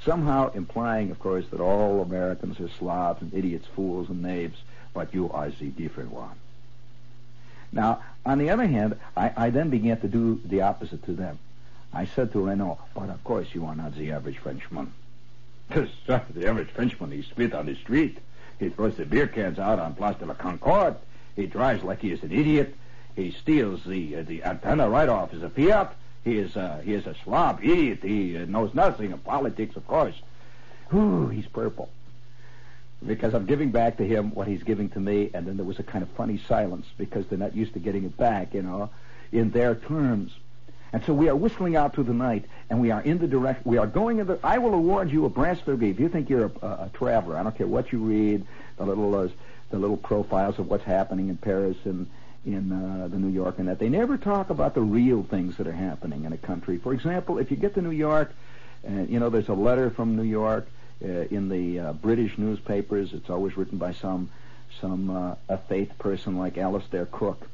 Somehow 0.04 0.52
implying, 0.52 1.10
of 1.10 1.18
course, 1.20 1.44
that 1.50 1.60
all 1.60 2.02
Americans 2.02 2.58
are 2.60 2.68
slobs 2.68 3.22
and 3.22 3.32
idiots, 3.32 3.66
fools 3.74 4.08
and 4.08 4.22
knaves, 4.22 4.58
but 4.92 5.14
you 5.14 5.30
are 5.30 5.50
the 5.50 5.68
different 5.68 6.10
one. 6.10 6.36
Now, 7.70 8.02
on 8.26 8.38
the 8.38 8.50
other 8.50 8.66
hand, 8.66 8.98
I, 9.16 9.32
I 9.36 9.50
then 9.50 9.70
began 9.70 10.00
to 10.00 10.08
do 10.08 10.40
the 10.44 10.62
opposite 10.62 11.04
to 11.06 11.12
them. 11.12 11.38
I 11.92 12.06
said 12.06 12.32
to 12.32 12.40
Renaud, 12.40 12.78
but 12.94 13.10
of 13.10 13.22
course 13.24 13.48
you 13.54 13.64
are 13.66 13.74
not 13.74 13.94
the 13.96 14.12
average 14.12 14.38
Frenchman. 14.38 14.92
the 15.68 16.46
average 16.46 16.70
Frenchman, 16.70 17.12
he 17.12 17.22
spit 17.22 17.54
on 17.54 17.66
the 17.66 17.74
street. 17.76 18.18
He 18.58 18.68
throws 18.68 18.96
the 18.96 19.04
beer 19.04 19.26
cans 19.26 19.58
out 19.58 19.78
on 19.78 19.94
Place 19.94 20.16
de 20.18 20.26
la 20.26 20.34
Concorde. 20.34 20.96
He 21.36 21.46
drives 21.46 21.82
like 21.82 22.00
he 22.00 22.12
is 22.12 22.22
an 22.22 22.32
idiot. 22.32 22.74
He 23.16 23.30
steals 23.30 23.84
the 23.84 24.16
uh, 24.16 24.22
the 24.22 24.44
antenna 24.44 24.88
right 24.88 25.08
off 25.08 25.30
his 25.30 25.42
Fiat. 25.52 25.94
He 26.24 26.38
is 26.38 26.56
uh, 26.56 26.80
he 26.84 26.94
is 26.94 27.06
a 27.06 27.14
slob 27.24 27.60
idiot. 27.62 28.00
He 28.02 28.32
knows 28.46 28.74
nothing 28.74 29.12
of 29.12 29.24
politics, 29.24 29.76
of 29.76 29.86
course. 29.86 30.14
Whew, 30.90 31.28
he's 31.28 31.46
purple 31.46 31.88
because 33.06 33.34
I'm 33.34 33.46
giving 33.46 33.70
back 33.70 33.96
to 33.96 34.06
him 34.06 34.34
what 34.34 34.46
he's 34.46 34.62
giving 34.62 34.88
to 34.90 35.00
me, 35.00 35.30
and 35.34 35.46
then 35.46 35.56
there 35.56 35.66
was 35.66 35.78
a 35.78 35.82
kind 35.82 36.02
of 36.02 36.08
funny 36.10 36.40
silence 36.48 36.86
because 36.96 37.26
they're 37.26 37.38
not 37.38 37.54
used 37.54 37.72
to 37.74 37.78
getting 37.78 38.04
it 38.04 38.16
back, 38.16 38.54
you 38.54 38.62
know, 38.62 38.90
in 39.32 39.50
their 39.50 39.74
terms. 39.74 40.32
And 40.92 41.02
so 41.04 41.14
we 41.14 41.28
are 41.28 41.36
whistling 41.36 41.74
out 41.74 41.94
through 41.94 42.04
the 42.04 42.14
night, 42.14 42.44
and 42.68 42.80
we 42.80 42.90
are 42.90 43.00
in 43.00 43.18
the 43.18 43.26
direct. 43.26 43.66
We 43.66 43.78
are 43.78 43.86
going 43.86 44.18
in 44.18 44.26
the. 44.26 44.38
I 44.44 44.58
will 44.58 44.74
award 44.74 45.10
you 45.10 45.24
a 45.24 45.30
brass 45.30 45.58
if 45.66 46.00
you 46.00 46.08
think 46.08 46.28
you're 46.28 46.52
a, 46.62 46.66
a, 46.66 46.68
a 46.68 46.90
traveler. 46.92 47.36
I 47.36 47.42
don't 47.42 47.56
care 47.56 47.66
what 47.66 47.92
you 47.92 47.98
read, 47.98 48.46
the 48.76 48.84
little 48.84 49.14
uh, 49.14 49.28
the 49.70 49.78
little 49.78 49.96
profiles 49.96 50.58
of 50.58 50.68
what's 50.68 50.84
happening 50.84 51.30
in 51.30 51.38
Paris 51.38 51.78
and 51.84 52.08
in 52.44 52.72
uh, 52.72 53.08
the 53.08 53.18
New 53.18 53.28
York, 53.28 53.58
and 53.58 53.68
that 53.68 53.78
they 53.78 53.88
never 53.88 54.16
talk 54.16 54.50
about 54.50 54.74
the 54.74 54.80
real 54.80 55.22
things 55.22 55.56
that 55.56 55.66
are 55.66 55.72
happening 55.72 56.24
in 56.24 56.32
a 56.32 56.36
country. 56.36 56.78
For 56.78 56.92
example, 56.92 57.38
if 57.38 57.50
you 57.50 57.56
get 57.56 57.74
to 57.74 57.82
New 57.82 57.90
York, 57.90 58.32
uh, 58.86 59.02
you 59.02 59.20
know 59.20 59.30
there's 59.30 59.48
a 59.48 59.54
letter 59.54 59.90
from 59.90 60.16
New 60.16 60.24
York 60.24 60.66
uh, 61.04 61.06
in 61.06 61.48
the 61.48 61.78
uh, 61.78 61.92
British 61.92 62.38
newspapers. 62.38 63.12
It's 63.12 63.30
always 63.30 63.56
written 63.56 63.78
by 63.78 63.92
some 63.92 64.30
some 64.80 65.10
uh, 65.10 65.34
a 65.48 65.58
faith 65.58 65.96
person 65.98 66.38
like 66.38 66.58
Alistair 66.58 67.06
Cooke. 67.06 67.48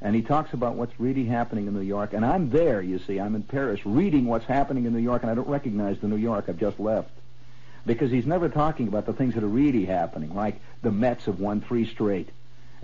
And 0.00 0.14
he 0.14 0.22
talks 0.22 0.52
about 0.52 0.74
what's 0.74 0.98
really 1.00 1.24
happening 1.24 1.66
in 1.66 1.74
New 1.74 1.80
York. 1.80 2.12
And 2.12 2.24
I'm 2.24 2.50
there, 2.50 2.82
you 2.82 2.98
see. 2.98 3.18
I'm 3.18 3.34
in 3.34 3.42
Paris 3.42 3.86
reading 3.86 4.26
what's 4.26 4.44
happening 4.44 4.84
in 4.84 4.92
New 4.92 4.98
York, 4.98 5.22
and 5.22 5.30
I 5.30 5.34
don't 5.34 5.48
recognize 5.48 5.98
the 5.98 6.08
New 6.08 6.16
York 6.16 6.44
I've 6.48 6.58
just 6.58 6.78
left. 6.78 7.08
Because 7.86 8.10
he's 8.10 8.26
never 8.26 8.48
talking 8.48 8.88
about 8.88 9.06
the 9.06 9.12
things 9.12 9.34
that 9.34 9.42
are 9.42 9.48
really 9.48 9.86
happening, 9.86 10.34
like 10.34 10.60
the 10.82 10.90
Mets 10.90 11.24
have 11.24 11.40
won 11.40 11.60
three 11.60 11.86
straight. 11.86 12.28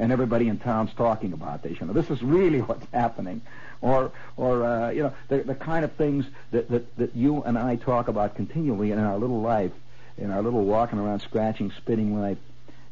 And 0.00 0.10
everybody 0.10 0.48
in 0.48 0.58
town's 0.58 0.92
talking 0.94 1.32
about 1.32 1.62
this. 1.62 1.78
You 1.78 1.86
know, 1.86 1.92
this 1.92 2.10
is 2.10 2.22
really 2.22 2.60
what's 2.68 2.86
happening. 2.92 3.42
Or, 3.80 4.10
or 4.36 4.64
uh, 4.64 4.90
you 4.90 5.04
know, 5.04 5.14
the, 5.28 5.38
the 5.38 5.54
kind 5.54 5.84
of 5.84 5.92
things 5.92 6.26
that, 6.50 6.68
that, 6.70 6.96
that 6.96 7.16
you 7.16 7.42
and 7.44 7.56
I 7.56 7.76
talk 7.76 8.08
about 8.08 8.34
continually 8.34 8.90
in 8.90 8.98
our 8.98 9.16
little 9.16 9.40
life 9.40 9.72
in 10.20 10.30
our 10.30 10.42
little 10.42 10.64
walking 10.64 10.98
around, 10.98 11.20
scratching, 11.20 11.72
spitting 11.72 12.20
life. 12.20 12.38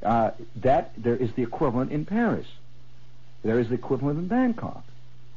Uh, 0.03 0.31
that 0.57 0.93
there 0.97 1.17
is 1.17 1.33
the 1.33 1.43
equivalent 1.43 1.93
in 1.93 2.05
Paris. 2.05 2.47
There 3.43 3.59
is 3.59 3.69
the 3.69 3.75
equivalent 3.75 4.19
in 4.19 4.29
Bangkok, 4.29 4.85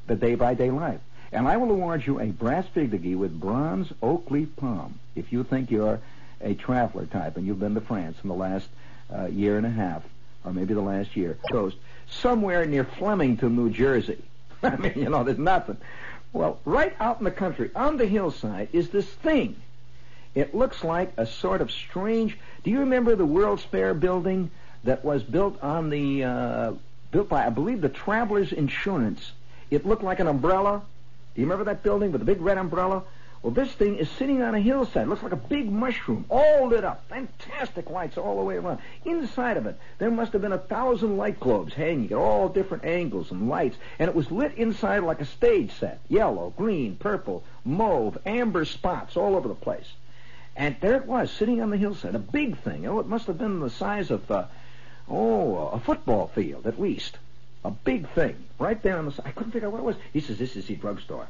the 0.07 0.15
day-by-day 0.15 0.71
life. 0.71 1.01
And 1.31 1.47
I 1.47 1.57
will 1.57 1.71
award 1.71 2.05
you 2.05 2.19
a 2.19 2.27
brass 2.27 2.65
figurine 2.73 3.19
with 3.19 3.39
bronze 3.39 3.91
oak 4.01 4.29
leaf 4.29 4.55
palm 4.55 4.99
if 5.15 5.31
you 5.31 5.43
think 5.43 5.71
you're 5.71 5.99
a 6.41 6.53
traveler 6.53 7.05
type 7.05 7.37
and 7.37 7.45
you've 7.45 7.59
been 7.59 7.75
to 7.75 7.81
France 7.81 8.17
in 8.23 8.29
the 8.29 8.35
last 8.35 8.67
uh, 9.13 9.25
year 9.25 9.57
and 9.57 9.65
a 9.65 9.69
half, 9.69 10.03
or 10.43 10.53
maybe 10.53 10.73
the 10.73 10.81
last 10.81 11.15
year, 11.15 11.37
coast, 11.51 11.77
somewhere 12.09 12.65
near 12.65 12.83
Flemington, 12.83 13.55
New 13.55 13.69
Jersey. 13.69 14.23
I 14.63 14.75
mean, 14.75 14.93
you 14.95 15.09
know, 15.09 15.23
there's 15.23 15.37
nothing. 15.37 15.77
Well, 16.33 16.59
right 16.65 16.95
out 16.99 17.19
in 17.19 17.25
the 17.25 17.31
country, 17.31 17.71
on 17.75 17.97
the 17.97 18.05
hillside, 18.05 18.69
is 18.73 18.89
this 18.89 19.05
thing 19.05 19.55
it 20.33 20.55
looks 20.55 20.83
like 20.83 21.11
a 21.17 21.25
sort 21.25 21.61
of 21.61 21.71
strange. 21.71 22.37
Do 22.63 22.71
you 22.71 22.79
remember 22.79 23.15
the 23.15 23.25
World's 23.25 23.63
Fair 23.63 23.93
building 23.93 24.49
that 24.83 25.03
was 25.03 25.23
built 25.23 25.61
on 25.61 25.89
the 25.89 26.23
uh, 26.23 26.73
built 27.11 27.27
by 27.27 27.45
I 27.45 27.49
believe 27.49 27.81
the 27.81 27.89
Travelers 27.89 28.53
Insurance? 28.53 29.33
It 29.69 29.85
looked 29.85 30.03
like 30.03 30.19
an 30.19 30.27
umbrella. 30.27 30.83
Do 31.35 31.41
you 31.41 31.47
remember 31.47 31.65
that 31.65 31.83
building 31.83 32.11
with 32.11 32.19
the 32.19 32.25
big 32.25 32.41
red 32.41 32.57
umbrella? 32.57 33.03
Well, 33.43 33.53
this 33.53 33.71
thing 33.71 33.97
is 33.97 34.07
sitting 34.11 34.43
on 34.43 34.53
a 34.53 34.59
hillside. 34.59 35.07
It 35.07 35.09
looks 35.09 35.23
like 35.23 35.31
a 35.31 35.35
big 35.35 35.71
mushroom, 35.71 36.25
all 36.29 36.67
lit 36.67 36.83
up. 36.83 37.03
Fantastic 37.09 37.89
lights 37.89 38.15
all 38.15 38.37
the 38.37 38.43
way 38.43 38.57
around. 38.57 38.79
Inside 39.03 39.57
of 39.57 39.65
it, 39.65 39.79
there 39.97 40.11
must 40.11 40.33
have 40.33 40.43
been 40.43 40.51
a 40.51 40.59
thousand 40.59 41.17
light 41.17 41.39
globes 41.39 41.73
hanging 41.73 42.11
at 42.11 42.17
all 42.17 42.49
different 42.49 42.85
angles 42.85 43.31
and 43.31 43.49
lights. 43.49 43.77
And 43.97 44.09
it 44.09 44.15
was 44.15 44.29
lit 44.29 44.53
inside 44.55 44.99
like 44.99 45.21
a 45.21 45.25
stage 45.25 45.71
set. 45.71 45.99
Yellow, 46.07 46.53
green, 46.55 46.97
purple, 46.97 47.43
mauve, 47.65 48.19
amber 48.27 48.63
spots 48.63 49.17
all 49.17 49.35
over 49.35 49.47
the 49.47 49.55
place. 49.55 49.91
And 50.55 50.75
there 50.79 50.97
it 50.97 51.07
was, 51.07 51.31
sitting 51.31 51.61
on 51.61 51.71
the 51.71 51.77
hillside, 51.77 52.13
a 52.13 52.19
big 52.19 52.59
thing. 52.59 52.85
Oh, 52.85 52.99
it 52.99 53.07
must 53.07 53.25
have 53.25 53.39
been 53.39 53.59
the 53.59 53.71
size 53.71 54.11
of, 54.11 54.29
uh, 54.29 54.45
oh, 55.09 55.69
a 55.69 55.79
football 55.79 56.27
field 56.27 56.67
at 56.67 56.79
least. 56.79 57.17
A 57.65 57.71
big 57.71 58.07
thing, 58.09 58.35
right 58.59 58.81
there 58.83 58.97
on 58.97 59.05
the 59.05 59.11
side. 59.11 59.25
I 59.25 59.31
couldn't 59.31 59.51
figure 59.51 59.67
out 59.67 59.71
what 59.71 59.79
it 59.79 59.85
was. 59.85 59.95
He 60.13 60.19
says, 60.19 60.37
this 60.37 60.55
is 60.55 60.67
the 60.67 60.75
drugstore. 60.75 61.27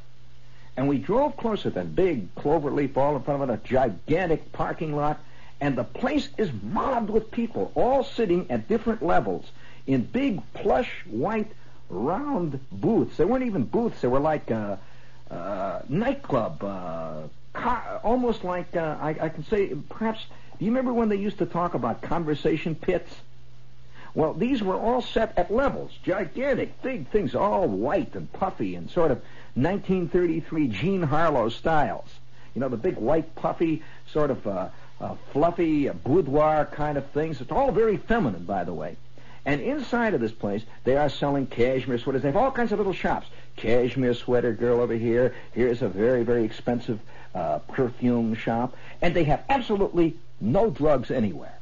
And 0.78 0.88
we 0.88 0.98
drove 0.98 1.38
closer 1.38 1.64
to 1.64 1.70
that 1.72 1.96
big 1.96 2.34
clover 2.36 2.72
leaf 2.72 2.98
all 2.98 3.16
in 3.16 3.24
front 3.24 3.44
of 3.44 3.50
it, 3.50 3.54
a 3.54 3.68
gigantic 3.68 4.52
parking 4.52 4.96
lot. 4.96 5.20
And 5.60 5.78
the 5.78 5.84
place 5.84 6.30
is 6.38 6.50
mobbed 6.64 7.10
with 7.10 7.30
people, 7.30 7.72
all 7.76 8.04
sitting 8.04 8.50
at 8.50 8.68
different 8.68 9.04
levels 9.04 9.46
in 9.86 10.04
big 10.04 10.42
plush 10.54 10.90
white 11.06 11.52
round 11.90 12.60
booths. 12.72 13.18
They 13.18 13.26
weren't 13.26 13.46
even 13.46 13.66
booths. 13.66 14.02
They 14.02 14.08
were 14.08 14.20
like 14.20 14.50
uh, 14.50 14.78
uh, 15.30 15.82
nightclub 15.88 16.64
uh, 16.64 17.28
almost 18.04 18.44
like 18.44 18.76
uh, 18.76 18.98
I, 19.00 19.10
I 19.22 19.30
can 19.30 19.46
say 19.46 19.76
perhaps. 19.90 20.26
Do 20.58 20.66
you 20.66 20.72
remember 20.72 20.94
when 20.94 21.10
they 21.10 21.16
used 21.16 21.40
to 21.40 21.46
talk 21.46 21.74
about 21.74 22.02
conversation 22.02 22.76
pits? 22.76 23.14
Well, 24.14 24.34
these 24.34 24.62
were 24.62 24.76
all 24.76 25.02
set 25.02 25.34
at 25.38 25.52
levels, 25.52 25.92
gigantic, 26.04 26.82
big 26.82 27.08
things, 27.10 27.34
all 27.34 27.68
white 27.68 28.14
and 28.14 28.32
puffy 28.34 28.76
and 28.76 28.90
sort 28.90 29.12
of 29.12 29.22
1933 29.56 30.68
Jean 30.68 31.02
Harlow 31.04 31.50
styles. 31.50 32.08
You 32.54 32.62
know, 32.62 32.70
the 32.70 32.78
big 32.78 32.98
white, 32.98 33.36
puffy, 33.36 33.82
sort 34.08 34.32
of 34.32 34.46
uh, 34.46 34.70
uh, 35.00 35.16
fluffy 35.32 35.90
uh, 35.90 35.94
boudoir 35.94 36.66
kind 36.66 36.98
of 36.98 37.06
things. 37.12 37.42
It's 37.42 37.52
all 37.52 37.72
very 37.72 37.98
feminine, 37.98 38.44
by 38.44 38.64
the 38.64 38.74
way. 38.74 38.98
And 39.46 39.60
inside 39.62 40.14
of 40.14 40.22
this 40.22 40.32
place, 40.32 40.64
they 40.84 40.98
are 40.98 41.10
selling 41.10 41.48
cashmere 41.48 41.98
sweaters. 41.98 42.22
They 42.22 42.28
have 42.28 42.38
all 42.38 42.52
kinds 42.52 42.72
of 42.72 42.78
little 42.78 42.94
shops. 42.94 43.28
Cashmere 43.56 44.14
sweater 44.14 44.54
girl 44.54 44.82
over 44.82 44.94
here. 44.94 45.34
Here's 45.54 45.82
a 45.82 45.90
very, 45.90 46.24
very 46.24 46.44
expensive 46.44 47.00
uh, 47.34 47.60
perfume 47.60 48.36
shop. 48.36 48.76
And 49.02 49.16
they 49.16 49.24
have 49.24 49.44
absolutely 49.50 50.16
no 50.40 50.70
drugs 50.70 51.10
anywhere. 51.10 51.58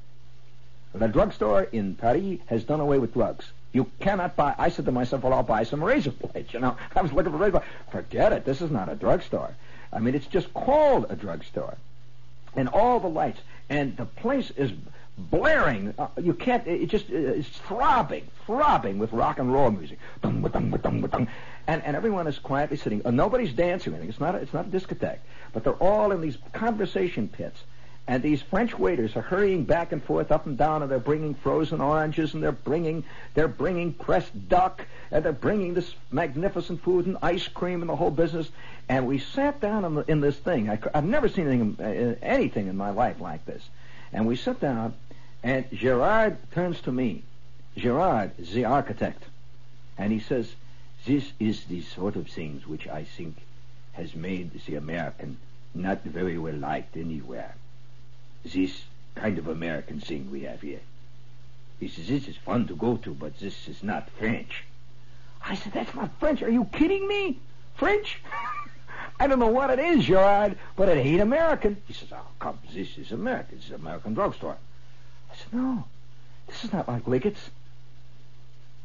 The 0.93 1.07
drugstore 1.07 1.63
in 1.63 1.95
Paris 1.95 2.39
has 2.47 2.63
done 2.63 2.79
away 2.79 2.99
with 2.99 3.13
drugs. 3.13 3.51
You 3.71 3.89
cannot 3.99 4.35
buy. 4.35 4.55
I 4.57 4.69
said 4.69 4.85
to 4.85 4.91
myself, 4.91 5.23
well, 5.23 5.33
I'll 5.33 5.43
buy 5.43 5.63
some 5.63 5.83
razor 5.83 6.11
blades. 6.11 6.53
You 6.53 6.59
know, 6.59 6.77
I 6.95 7.01
was 7.01 7.13
looking 7.13 7.31
for 7.31 7.37
razor 7.37 7.51
blades. 7.51 7.65
Forget 7.91 8.33
it. 8.33 8.45
This 8.45 8.61
is 8.61 8.71
not 8.71 8.89
a 8.89 8.95
drugstore. 8.95 9.55
I 9.91 9.99
mean, 9.99 10.15
it's 10.15 10.27
just 10.27 10.53
called 10.53 11.07
a 11.09 11.15
drugstore. 11.15 11.77
And 12.55 12.67
all 12.69 12.99
the 12.99 13.07
lights. 13.07 13.39
And 13.69 13.95
the 13.95 14.05
place 14.05 14.51
is 14.51 14.71
blaring. 15.17 15.93
Uh, 15.97 16.07
you 16.21 16.33
can't. 16.33 16.65
It 16.65 16.87
just 16.87 17.05
uh, 17.09 17.15
it's 17.15 17.49
throbbing, 17.49 18.27
throbbing 18.45 18.97
with 18.97 19.11
rock 19.13 19.37
and 19.37 19.53
roll 19.53 19.69
music. 19.69 19.99
and 20.23 21.27
and 21.67 21.95
everyone 21.95 22.25
is 22.27 22.39
quietly 22.39 22.77
sitting. 22.77 23.05
Uh, 23.05 23.11
nobody's 23.11 23.53
dancing 23.53 23.93
or 23.93 23.97
anything. 23.97 24.09
It's 24.09 24.19
not. 24.19 24.35
A, 24.35 24.39
it's 24.39 24.53
not 24.53 24.65
a 24.65 24.69
discotheque. 24.69 25.19
But 25.53 25.63
they're 25.63 25.73
all 25.73 26.11
in 26.11 26.21
these 26.21 26.37
conversation 26.53 27.27
pits. 27.27 27.61
And 28.09 28.23
these 28.23 28.41
French 28.41 28.73
waiters 28.73 29.15
are 29.15 29.21
hurrying 29.21 29.65
back 29.65 29.91
and 29.91 30.03
forth, 30.03 30.31
up 30.31 30.47
and 30.47 30.57
down, 30.57 30.81
and 30.81 30.89
they're 30.89 30.97
bringing 30.97 31.35
frozen 31.35 31.79
oranges, 31.79 32.33
and 32.33 32.41
they're 32.41 32.51
bringing 32.51 33.03
they're 33.35 33.47
bringing 33.47 33.93
pressed 33.93 34.49
duck, 34.49 34.83
and 35.11 35.23
they're 35.23 35.31
bringing 35.31 35.75
this 35.75 35.93
magnificent 36.09 36.81
food 36.81 37.05
and 37.05 37.17
ice 37.21 37.47
cream 37.47 37.81
and 37.81 37.89
the 37.89 37.95
whole 37.95 38.09
business. 38.09 38.49
And 38.89 39.05
we 39.05 39.19
sat 39.19 39.61
down 39.61 39.85
in, 39.85 39.93
the, 39.93 40.01
in 40.09 40.21
this 40.21 40.35
thing. 40.35 40.71
I, 40.71 40.79
have 40.95 41.05
never 41.05 41.29
seen 41.29 41.47
anything, 41.47 41.77
uh, 41.79 42.15
anything 42.25 42.65
in 42.65 42.75
my 42.75 42.89
life 42.89 43.21
like 43.21 43.45
this. 43.45 43.61
And 44.11 44.25
we 44.25 44.35
sit 44.35 44.59
down, 44.59 44.95
and 45.43 45.69
Gerard 45.71 46.37
turns 46.51 46.81
to 46.81 46.91
me, 46.91 47.21
Gerard, 47.77 48.35
the 48.37 48.65
architect, 48.65 49.23
and 49.99 50.11
he 50.11 50.19
says, 50.19 50.51
"This 51.05 51.31
is 51.39 51.63
the 51.65 51.83
sort 51.83 52.15
of 52.15 52.27
things 52.27 52.65
which 52.65 52.87
I 52.87 53.03
think 53.03 53.35
has 53.93 54.15
made 54.15 54.59
the 54.65 54.73
American 54.73 55.37
not 55.75 56.01
very 56.03 56.39
well 56.39 56.55
liked 56.55 56.97
anywhere. 56.97 57.53
This 58.43 58.83
kind 59.15 59.37
of 59.37 59.47
American 59.47 59.99
thing 59.99 60.31
we 60.31 60.41
have 60.41 60.61
here. 60.61 60.79
He 61.79 61.87
says, 61.87 62.07
this 62.07 62.27
is 62.27 62.35
fun 62.37 62.67
to 62.67 62.75
go 62.75 62.97
to, 62.97 63.13
but 63.13 63.39
this 63.39 63.67
is 63.67 63.83
not 63.83 64.09
French. 64.17 64.63
I 65.41 65.55
said, 65.55 65.73
that's 65.73 65.95
not 65.95 66.11
French. 66.19 66.41
Are 66.41 66.49
you 66.49 66.65
kidding 66.65 67.07
me? 67.07 67.39
French? 67.75 68.19
I 69.19 69.27
don't 69.27 69.39
know 69.39 69.47
what 69.47 69.69
it 69.69 69.79
is, 69.79 70.05
Gerard, 70.05 70.57
but 70.75 70.89
it 70.89 70.97
ain't 70.97 71.21
American. 71.21 71.77
He 71.87 71.93
says, 71.93 72.09
oh, 72.13 72.25
come, 72.39 72.59
this 72.73 72.97
is 72.97 73.11
American. 73.11 73.57
This 73.57 73.65
is 73.65 73.71
an 73.71 73.81
American 73.81 74.13
drugstore. 74.13 74.57
I 75.31 75.35
said, 75.35 75.53
no, 75.53 75.85
this 76.47 76.63
is 76.63 76.73
not 76.73 76.87
like 76.87 77.07
Liggett's. 77.07 77.49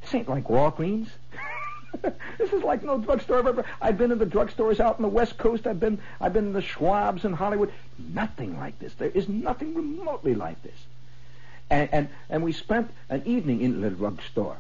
This 0.03 0.15
ain't 0.15 0.29
like 0.29 0.45
Walgreens. 0.45 1.09
this 2.39 2.53
is 2.53 2.63
like 2.63 2.83
no 2.83 2.99
drugstore 2.99 3.39
I've 3.39 3.47
ever. 3.47 3.65
I've 3.81 3.99
been 3.99 4.13
in 4.13 4.19
the 4.19 4.27
drugstores 4.27 4.81
out 4.81 4.97
on 4.97 5.03
the 5.03 5.09
West 5.09 5.39
Coast. 5.39 5.67
I've 5.67 5.81
been, 5.81 5.99
I've 6.21 6.33
been 6.33 6.47
in 6.47 6.53
the 6.53 6.63
Schwabs 6.63 7.25
in 7.25 7.33
Hollywood. 7.33 7.73
Nothing 7.99 8.59
like 8.59 8.79
this. 8.79 8.95
There 8.95 9.11
is 9.11 9.29
nothing 9.29 9.75
remotely 9.75 10.35
like 10.35 10.63
this. 10.63 10.77
And 11.71 11.89
and, 11.93 12.09
and 12.29 12.43
we 12.43 12.53
spent 12.53 12.91
an 13.09 13.23
evening 13.25 13.61
in 13.61 13.81
the 13.81 13.91
drugstore. 13.91 14.57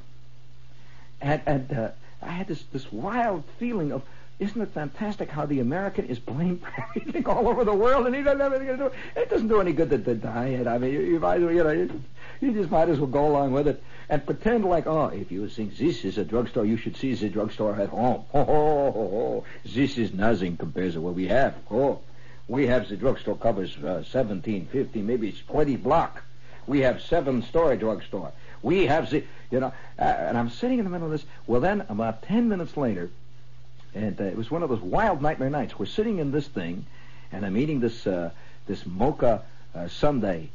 And 1.20 1.40
and 1.46 1.72
uh, 1.72 1.88
I 2.22 2.30
had 2.30 2.48
this 2.48 2.62
this 2.72 2.90
wild 2.92 3.44
feeling 3.58 3.92
of 3.92 4.02
isn't 4.38 4.60
it 4.60 4.70
fantastic 4.74 5.30
how 5.30 5.46
the 5.46 5.60
American 5.60 6.06
is 6.06 6.18
blamed 6.18 6.60
for 6.60 6.86
everything 6.96 7.26
all 7.26 7.48
over 7.48 7.64
the 7.64 7.72
world 7.72 8.06
and 8.06 8.14
he 8.14 8.22
doesn't 8.22 8.40
have 8.40 8.52
anything 8.52 8.76
to 8.78 8.90
do? 8.90 9.20
It 9.20 9.30
doesn't 9.30 9.48
do 9.48 9.60
any 9.60 9.72
good 9.72 9.90
to, 9.90 9.98
to 9.98 10.14
diet. 10.14 10.66
I 10.66 10.78
mean, 10.78 10.92
you, 10.92 11.00
you 11.00 11.20
might, 11.20 11.40
you 11.40 11.62
know, 11.62 11.70
you, 11.70 12.02
you 12.40 12.52
just 12.52 12.70
might 12.70 12.88
as 12.88 12.98
well 12.98 13.08
go 13.08 13.26
along 13.26 13.52
with 13.52 13.68
it 13.68 13.82
and 14.08 14.24
pretend 14.24 14.64
like, 14.64 14.86
oh, 14.86 15.06
if 15.06 15.30
you 15.30 15.48
think 15.48 15.76
this 15.76 16.04
is 16.04 16.18
a 16.18 16.24
drugstore, 16.24 16.64
you 16.64 16.76
should 16.76 16.96
see 16.96 17.14
the 17.14 17.28
drugstore 17.28 17.74
at 17.76 17.88
home. 17.88 18.24
Oh, 18.34 18.40
oh, 18.40 18.46
oh, 18.46 19.16
oh. 19.16 19.44
this 19.64 19.96
is 19.98 20.12
nothing 20.12 20.56
compared 20.56 20.92
to 20.94 21.00
what 21.00 21.14
we 21.14 21.28
have. 21.28 21.54
Oh, 21.70 22.00
we 22.48 22.66
have 22.66 22.88
the 22.88 22.96
drugstore 22.96 23.36
covers 23.36 23.76
uh, 23.78 24.02
17, 24.04 24.66
15, 24.66 25.06
maybe 25.06 25.28
it's 25.28 25.40
20 25.42 25.76
block. 25.76 26.22
We 26.66 26.80
have 26.80 27.02
seven-story 27.02 27.76
drugstore. 27.76 28.32
We 28.62 28.86
have 28.86 29.10
the, 29.10 29.24
you 29.50 29.60
know, 29.60 29.72
uh, 29.98 30.02
and 30.02 30.36
I'm 30.36 30.50
sitting 30.50 30.78
in 30.78 30.84
the 30.84 30.90
middle 30.90 31.06
of 31.06 31.12
this. 31.12 31.24
Well, 31.46 31.60
then 31.60 31.82
about 31.88 32.22
10 32.22 32.48
minutes 32.48 32.76
later, 32.76 33.10
and 33.94 34.20
uh, 34.20 34.24
it 34.24 34.36
was 34.36 34.50
one 34.50 34.62
of 34.62 34.68
those 34.68 34.80
wild 34.80 35.22
nightmare 35.22 35.50
nights. 35.50 35.78
We're 35.78 35.86
sitting 35.86 36.18
in 36.18 36.32
this 36.32 36.46
thing, 36.46 36.86
and 37.32 37.46
I'm 37.46 37.56
eating 37.56 37.80
this 37.80 38.06
uh, 38.06 38.30
this 38.66 38.84
mocha 38.84 39.42
uh, 39.74 39.88
sundae, 39.88 40.48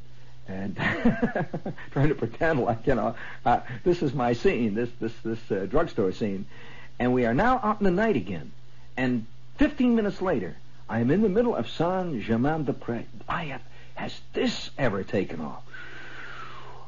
and 0.48 0.76
trying 1.92 2.10
to 2.10 2.16
pretend 2.16 2.60
like 2.60 2.86
you 2.88 2.96
know 2.96 3.16
uh, 3.46 3.62
this 3.84 4.02
is 4.02 4.14
my 4.14 4.34
scene, 4.34 4.76
this 4.76 4.90
this 5.00 5.14
this 5.24 5.52
uh, 5.52 5.66
drugstore 5.66 6.12
scene, 6.12 6.46
and 7.00 7.14
we 7.14 7.26
are 7.26 7.34
now 7.34 7.60
out 7.64 7.80
in 7.80 7.86
the 7.86 7.92
night 7.92 8.16
again, 8.16 8.52
and 8.98 9.26
15 9.58 9.96
minutes 9.96 10.22
later, 10.22 10.56
I 10.88 11.00
am 11.00 11.12
in 11.12 11.22
the 11.22 11.30
middle 11.30 11.56
of 11.56 11.70
Saint 11.70 12.22
Germain 12.22 12.66
des 12.66 12.74
Prés. 12.74 13.06
I 13.28 13.46
have 13.46 13.62
has 13.96 14.18
this 14.32 14.70
ever 14.78 15.04
taken 15.04 15.42
off? 15.42 15.62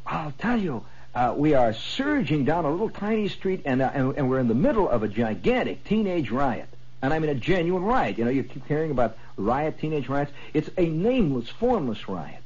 I'll 0.05 0.31
tell 0.31 0.57
you. 0.57 0.85
Uh, 1.13 1.33
we 1.35 1.53
are 1.53 1.73
surging 1.73 2.45
down 2.45 2.63
a 2.63 2.71
little 2.71 2.89
tiny 2.89 3.27
street, 3.27 3.61
and, 3.65 3.81
uh, 3.81 3.91
and, 3.93 4.17
and 4.17 4.29
we're 4.29 4.39
in 4.39 4.47
the 4.47 4.55
middle 4.55 4.87
of 4.87 5.03
a 5.03 5.07
gigantic 5.09 5.83
teenage 5.83 6.31
riot. 6.31 6.69
And 7.01 7.13
I 7.13 7.19
mean 7.19 7.29
a 7.29 7.35
genuine 7.35 7.83
riot. 7.83 8.17
You 8.17 8.25
know, 8.25 8.31
you 8.31 8.43
keep 8.43 8.65
hearing 8.67 8.91
about 8.91 9.17
riot, 9.35 9.79
teenage 9.79 10.07
riots. 10.07 10.31
It's 10.53 10.69
a 10.77 10.85
nameless, 10.85 11.49
formless 11.49 12.07
riot. 12.07 12.41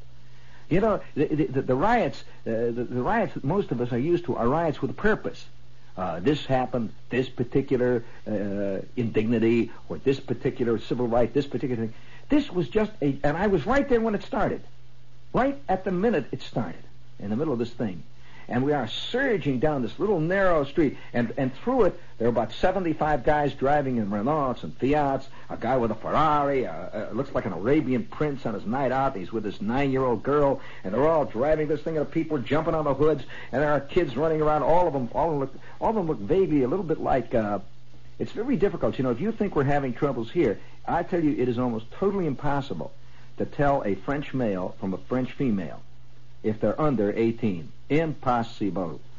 You 0.69 0.81
know, 0.81 1.01
the, 1.13 1.25
the, 1.25 1.61
the 1.61 1.75
riots, 1.75 2.23
uh, 2.47 2.49
the, 2.49 2.87
the, 2.89 3.01
riots 3.03 3.35
that 3.35 3.43
most 3.43 3.69
of 3.71 3.81
us 3.81 3.91
are 3.91 3.99
used 3.99 4.25
to 4.25 4.35
are 4.35 4.47
riots 4.47 4.81
with 4.81 4.89
a 4.89 4.95
purpose. 4.95 5.45
Uh, 5.95 6.19
this 6.19 6.43
happened, 6.47 6.91
this 7.09 7.29
particular 7.29 8.03
uh, 8.27 8.81
indignity, 8.95 9.71
or 9.89 9.99
this 9.99 10.19
particular 10.19 10.79
civil 10.79 11.07
right, 11.07 11.31
this 11.33 11.45
particular 11.45 11.85
thing. 11.85 11.93
This 12.29 12.51
was 12.51 12.67
just 12.67 12.91
a, 13.01 13.15
and 13.23 13.37
I 13.37 13.45
was 13.47 13.67
right 13.67 13.87
there 13.87 14.01
when 14.01 14.15
it 14.15 14.23
started. 14.23 14.61
Right 15.33 15.57
at 15.69 15.83
the 15.83 15.91
minute 15.91 16.25
it 16.31 16.41
started, 16.41 16.81
in 17.19 17.29
the 17.29 17.35
middle 17.35 17.53
of 17.53 17.59
this 17.59 17.69
thing 17.69 18.01
and 18.47 18.63
we 18.63 18.73
are 18.73 18.87
surging 18.87 19.59
down 19.59 19.81
this 19.81 19.97
little 19.99 20.19
narrow 20.19 20.63
street, 20.63 20.97
and, 21.13 21.33
and 21.37 21.53
through 21.57 21.83
it 21.83 21.99
there 22.17 22.27
are 22.27 22.29
about 22.29 22.53
75 22.53 23.23
guys 23.23 23.53
driving 23.53 23.97
in 23.97 24.09
Renaults 24.09 24.63
and 24.63 24.75
Fiats, 24.77 25.27
a 25.49 25.57
guy 25.57 25.75
with 25.77 25.91
a 25.91 25.95
Ferrari, 25.95 26.65
uh, 26.65 26.71
uh, 26.71 27.09
looks 27.11 27.33
like 27.35 27.45
an 27.45 27.51
Arabian 27.51 28.05
prince 28.05 28.45
on 28.45 28.53
his 28.53 28.65
night 28.65 28.91
out. 28.91 29.17
He's 29.17 29.33
with 29.33 29.43
this 29.43 29.61
nine-year-old 29.61 30.23
girl, 30.23 30.61
and 30.83 30.93
they're 30.93 31.07
all 31.07 31.25
driving 31.25 31.67
this 31.67 31.81
thing, 31.81 31.97
and 31.97 32.09
people 32.09 32.37
jumping 32.37 32.73
on 32.73 32.85
the 32.85 32.93
hoods, 32.93 33.23
and 33.51 33.61
there 33.61 33.71
are 33.71 33.81
kids 33.81 34.15
running 34.15 34.41
around. 34.41 34.63
All 34.63 34.87
of 34.87 34.93
them, 34.93 35.09
all 35.13 35.25
of 35.25 35.31
them 35.31 35.39
look, 35.39 35.55
all 35.81 35.89
of 35.89 35.95
them 35.95 36.07
look 36.07 36.19
vaguely 36.19 36.63
a 36.63 36.67
little 36.67 36.85
bit 36.85 37.01
like. 37.01 37.35
Uh, 37.35 37.59
it's 38.17 38.31
very 38.31 38.55
difficult. 38.55 38.97
You 38.97 39.03
know, 39.03 39.11
if 39.11 39.19
you 39.19 39.33
think 39.33 39.55
we're 39.55 39.65
having 39.65 39.93
troubles 39.93 40.31
here, 40.31 40.57
I 40.87 41.03
tell 41.03 41.21
you, 41.21 41.35
it 41.37 41.49
is 41.49 41.59
almost 41.59 41.91
totally 41.91 42.27
impossible 42.27 42.93
to 43.37 43.45
tell 43.45 43.83
a 43.83 43.95
French 43.95 44.33
male 44.33 44.75
from 44.79 44.93
a 44.93 44.97
French 44.97 45.33
female 45.33 45.81
if 46.45 46.59
they're 46.59 46.79
under 46.79 47.11
18. 47.11 47.71
Impossible. 47.89 49.01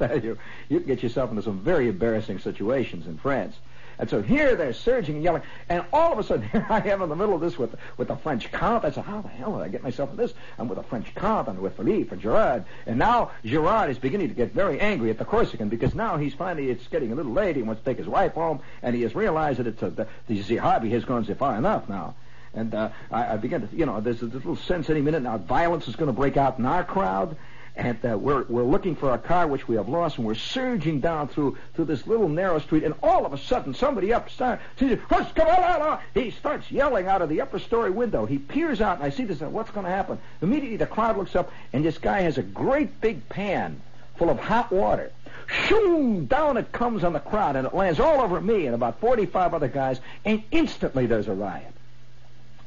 You, 0.00 0.38
you 0.70 0.78
can 0.78 0.86
get 0.86 1.02
yourself 1.02 1.28
into 1.28 1.42
some 1.42 1.60
very 1.60 1.88
embarrassing 1.88 2.38
situations 2.38 3.06
in 3.06 3.18
France. 3.18 3.54
And 3.98 4.08
so 4.08 4.22
here 4.22 4.56
they're 4.56 4.72
surging 4.72 5.16
and 5.16 5.24
yelling, 5.24 5.42
and 5.68 5.84
all 5.92 6.10
of 6.10 6.18
a 6.18 6.22
sudden 6.22 6.48
here 6.52 6.66
I 6.70 6.80
am 6.88 7.02
in 7.02 7.10
the 7.10 7.16
middle 7.16 7.34
of 7.34 7.42
this 7.42 7.58
with 7.58 7.76
with 7.98 8.08
the 8.08 8.16
French 8.16 8.50
count. 8.50 8.86
I 8.86 8.90
said, 8.90 9.04
how 9.04 9.20
the 9.20 9.28
hell 9.28 9.58
did 9.58 9.62
I 9.62 9.68
get 9.68 9.82
myself 9.82 10.10
in 10.10 10.16
this? 10.16 10.32
I'm 10.58 10.68
with 10.68 10.78
a 10.78 10.82
French 10.82 11.14
count 11.14 11.48
and 11.48 11.58
with 11.58 11.76
Philippe 11.76 12.10
and 12.10 12.20
Gerard, 12.20 12.64
and 12.86 12.98
now 12.98 13.32
Gerard 13.44 13.90
is 13.90 13.98
beginning 13.98 14.28
to 14.28 14.34
get 14.34 14.54
very 14.54 14.80
angry 14.80 15.10
at 15.10 15.18
the 15.18 15.26
Corsican 15.26 15.68
because 15.68 15.94
now 15.94 16.16
he's 16.16 16.32
finally 16.32 16.70
it's 16.70 16.86
getting 16.86 17.12
a 17.12 17.14
little 17.14 17.32
late. 17.32 17.56
He 17.56 17.62
wants 17.62 17.82
to 17.82 17.84
take 17.84 17.98
his 17.98 18.08
wife 18.08 18.32
home, 18.32 18.60
and 18.82 18.96
he 18.96 19.02
has 19.02 19.14
realized 19.14 19.58
that 19.58 19.66
it's 19.66 19.82
a, 19.82 19.90
the, 19.90 20.06
the 20.28 20.56
hobby 20.56 20.88
has 20.90 21.04
gone 21.04 21.26
so 21.26 21.34
far 21.34 21.56
enough 21.56 21.86
now. 21.86 22.14
And 22.54 22.74
uh, 22.74 22.90
I, 23.10 23.34
I 23.34 23.36
begin 23.36 23.66
to, 23.66 23.76
you 23.76 23.86
know, 23.86 24.00
there's 24.00 24.22
a 24.22 24.26
little 24.26 24.56
sense 24.56 24.90
any 24.90 25.00
minute 25.00 25.22
now 25.22 25.38
violence 25.38 25.86
is 25.88 25.96
going 25.96 26.08
to 26.08 26.12
break 26.12 26.36
out 26.36 26.58
in 26.58 26.66
our 26.66 26.84
crowd. 26.84 27.36
And 27.76 28.04
uh, 28.04 28.18
we're, 28.18 28.42
we're 28.44 28.64
looking 28.64 28.96
for 28.96 29.14
a 29.14 29.18
car 29.18 29.46
which 29.46 29.68
we 29.68 29.76
have 29.76 29.88
lost, 29.88 30.18
and 30.18 30.26
we're 30.26 30.34
surging 30.34 31.00
down 31.00 31.28
through 31.28 31.56
through 31.74 31.84
this 31.84 32.06
little 32.06 32.28
narrow 32.28 32.58
street. 32.58 32.82
And 32.82 32.94
all 33.02 33.24
of 33.24 33.32
a 33.32 33.38
sudden, 33.38 33.74
somebody 33.74 34.12
up 34.12 34.28
starts, 34.28 34.60
he 34.76 36.30
starts 36.32 36.70
yelling 36.70 37.06
out 37.06 37.22
of 37.22 37.28
the 37.28 37.40
upper 37.40 37.60
story 37.60 37.90
window. 37.90 38.26
He 38.26 38.38
peers 38.38 38.80
out, 38.80 38.96
and 38.96 39.06
I 39.06 39.10
see 39.10 39.24
this. 39.24 39.40
And 39.40 39.52
What's 39.52 39.70
going 39.70 39.86
to 39.86 39.92
happen? 39.92 40.18
Immediately, 40.42 40.78
the 40.78 40.86
crowd 40.86 41.16
looks 41.16 41.36
up, 41.36 41.52
and 41.72 41.84
this 41.84 41.96
guy 41.96 42.22
has 42.22 42.38
a 42.38 42.42
great 42.42 43.00
big 43.00 43.28
pan 43.28 43.80
full 44.16 44.30
of 44.30 44.38
hot 44.40 44.70
water. 44.72 45.12
Shoo! 45.46 46.26
Down 46.28 46.56
it 46.56 46.72
comes 46.72 47.02
on 47.04 47.12
the 47.12 47.20
crowd, 47.20 47.56
and 47.56 47.66
it 47.66 47.74
lands 47.74 48.00
all 48.00 48.20
over 48.20 48.40
me 48.40 48.66
and 48.66 48.74
about 48.74 49.00
45 49.00 49.54
other 49.54 49.68
guys, 49.68 50.00
and 50.24 50.42
instantly 50.50 51.06
there's 51.06 51.28
a 51.28 51.34
riot. 51.34 51.72